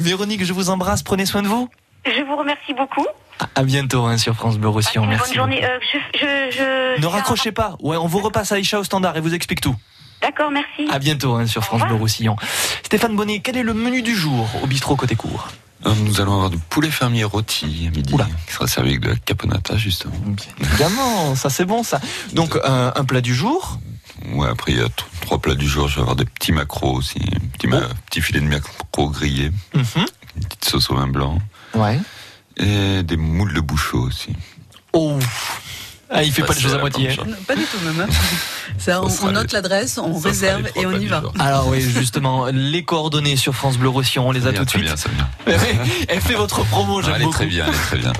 [0.00, 1.68] Véronique, je vous embrasse, prenez soin de vous.
[2.04, 3.06] Je vous remercie beaucoup.
[3.54, 5.06] À bientôt hein, sur France Bleu Roussillon.
[5.06, 5.28] Merci.
[5.30, 5.64] bonne journée.
[5.64, 6.56] Euh, je, je,
[6.96, 7.00] je...
[7.00, 7.76] Ne raccrochez pas.
[7.80, 9.76] Ouais, on vous repasse Aïcha au standard et vous explique tout.
[10.22, 10.88] D'accord, merci.
[10.90, 12.34] À bientôt hein, sur France Bleu Roussillon.
[12.82, 15.48] Stéphane Bonnet, quel est le menu du jour au bistrot côté court
[15.84, 18.14] Nous allons avoir du poulet fermier rôti à midi,
[18.46, 20.12] qui sera servi avec de la caponata, justement.
[20.60, 22.00] Évidemment, ça c'est bon ça.
[22.32, 23.78] Donc un, un plat du jour.
[24.32, 24.88] Ouais, après, il y a
[25.20, 25.86] trois plats du jour.
[25.88, 27.20] Je vais avoir des petits macros aussi.
[27.20, 29.50] Un petit, ma- petit filet de macros grillé.
[29.74, 29.84] Mhm.
[30.36, 31.38] Une petite sauce au vin blanc.
[31.74, 32.00] Ouais.
[32.56, 34.30] Et des moules de bouchot aussi.
[34.92, 35.16] Oh
[36.10, 37.10] ah, il fait pas les choses à moitié.
[37.10, 37.24] hein.
[37.26, 38.00] Non, Pas du tout même.
[38.00, 38.12] hein.
[38.78, 41.22] Ça, on, on note l'adresse, on réserve et on y va.
[41.40, 44.70] Alors oui, justement, les coordonnées sur France Bleu Roussillon, on les a Bien, tout de
[44.70, 44.82] suite.
[44.84, 45.56] bien, ça vient.
[46.08, 47.36] Elle fait votre promo, j'aime Elle est beaucoup.
[47.36, 48.12] très bien, elle est très bien.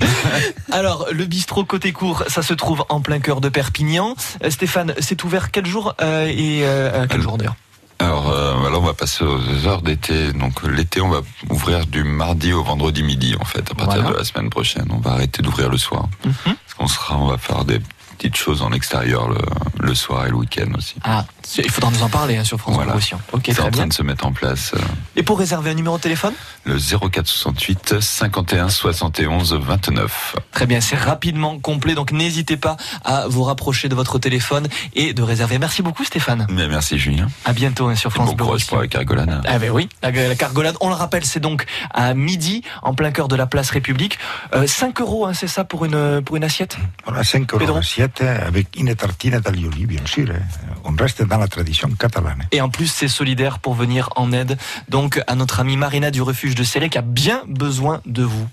[0.73, 4.17] Alors, le bistrot côté court, ça se trouve en plein cœur de Perpignan.
[4.43, 7.57] Euh, Stéphane, c'est ouvert quel jour euh, et euh, quel jour d'ailleurs?
[8.01, 10.33] Alors, euh, voilà, on va passer aux heures d'été.
[10.33, 11.21] Donc, l'été, on va
[11.51, 14.11] ouvrir du mardi au vendredi midi, en fait, à partir Voilà.
[14.11, 14.87] de la semaine prochaine.
[14.91, 16.09] On va arrêter d'ouvrir le soir.
[16.25, 16.33] Mhm.
[16.45, 17.81] Parce qu'on sera, on va faire des
[18.17, 19.39] petites choses en extérieur le,
[19.81, 20.95] le soir et le week-end aussi.
[21.03, 21.25] Ah,
[21.57, 22.95] il faudra nous en parler hein, sur France Voilà.
[23.01, 23.71] C'est en bien.
[23.71, 24.73] train de se mettre en place.
[24.75, 24.79] euh,
[25.17, 26.35] Et pour réserver un numéro de téléphone?
[26.65, 30.37] le 0468 51 71 29.
[30.53, 35.15] Très bien, c'est rapidement complet, donc n'hésitez pas à vous rapprocher de votre téléphone et
[35.15, 35.59] de réserver.
[35.59, 36.47] Merci beaucoup Stéphane.
[36.51, 37.29] Mais merci Julien.
[37.45, 39.43] À bientôt hein, sur France Bon Bleu courage pour la cargolade.
[39.47, 43.11] Ah ben oui, la, la cargolade, on le rappelle, c'est donc à midi, en plein
[43.11, 44.19] cœur de la place République.
[44.55, 46.77] Euh, 5 euros, hein, c'est ça pour une, pour une assiette?
[47.07, 50.29] Voilà, 5 euros l'assiette avec une tartine d'aglioli, bien sûr.
[50.31, 50.75] hein.
[50.85, 52.47] On reste dans la tradition catalane.
[52.53, 54.57] Et en plus, c'est solidaire pour venir en aide
[54.89, 58.49] donc à notre amie Marina du refuge de Célé qui a bien besoin de vous.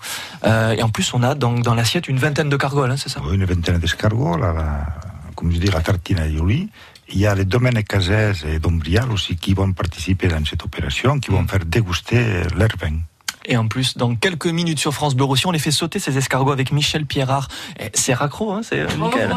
[0.46, 3.10] Euh, et en plus, on a dans, dans l'assiette une vingtaine de cargoles, hein, c'est
[3.10, 3.22] ça?
[3.32, 3.80] Une vingtaine
[4.38, 4.86] la-
[5.36, 6.70] comme je dis, la tartine d'aglioli.
[7.10, 11.20] Il y a les domaines Casès et Dombrial aussi qui vont participer dans cette opération,
[11.20, 12.98] qui vont faire déguster leur vin.
[13.48, 16.18] Et en plus, dans quelques minutes sur France Bleu Roussillon, on les fait sauter ces
[16.18, 17.48] escargots avec Michel Pierrard.
[17.80, 19.30] Eh, C'est raccro, hein, c'est euh, nickel.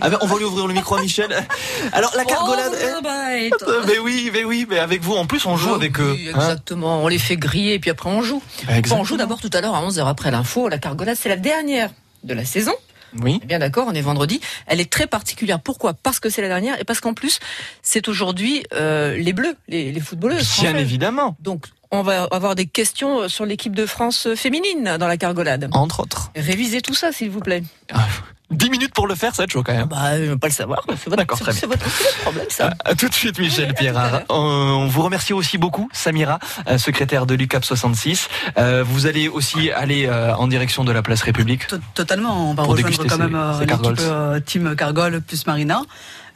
[0.00, 1.28] Ah ben, on va lui ouvrir le micro à Michel.
[1.92, 2.72] Alors la cargolade.
[2.80, 6.12] eh, euh, mais oui, mais oui, mais avec vous, en plus, on joue avec eux.
[6.12, 6.36] Oui, hein.
[6.36, 7.02] exactement.
[7.02, 8.42] on les fait griller et puis après on joue.
[8.88, 10.68] Bon, on joue d'abord tout à l'heure à 11h après l'info.
[10.68, 11.90] La cargolade, c'est la dernière
[12.24, 12.74] de la saison.
[13.22, 13.40] Oui.
[13.46, 14.40] Bien d'accord, on est vendredi.
[14.66, 15.60] Elle est très particulière.
[15.60, 15.94] Pourquoi?
[15.94, 17.40] Parce que c'est la dernière et parce qu'en plus,
[17.82, 20.36] c'est aujourd'hui euh, les Bleus, les, les footballeuses.
[20.60, 20.80] Bien françaises.
[20.82, 21.34] évidemment.
[21.40, 25.68] Donc, on va avoir des questions sur l'équipe de France féminine dans la cargolade.
[25.72, 26.30] Entre autres.
[26.36, 27.62] Révisez tout ça, s'il vous plaît.
[28.50, 29.88] 10 minutes pour le faire, ça va être chaud quand même.
[29.88, 30.82] Bah, euh, pas le savoir.
[30.88, 31.76] C'est votre, D'accord, très c'est bien.
[31.76, 32.70] votre, c'est votre problème, ça.
[32.82, 34.22] À tout de suite, Michel Pierrard.
[34.30, 38.28] On, on vous remercie aussi beaucoup, Samira, euh, secrétaire de l'UCAP 66.
[38.56, 41.66] Euh, vous allez aussi aller euh, en direction de la place République.
[41.66, 45.82] To- Totalement, on va rejoindre quand même euh, l'équipe euh, Team Cargol plus Marina.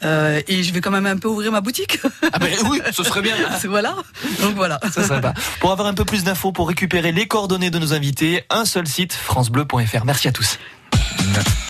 [0.05, 1.99] Euh, et je vais quand même un peu ouvrir ma boutique.
[2.33, 3.37] Ah ben oui, ce serait bien.
[3.65, 3.95] Voilà.
[4.41, 4.81] Donc voilà.
[4.91, 5.35] Sympa.
[5.61, 8.87] Pour avoir un peu plus d'infos, pour récupérer les coordonnées de nos invités, un seul
[8.87, 10.05] site, francebleu.fr.
[10.05, 10.59] Merci à tous.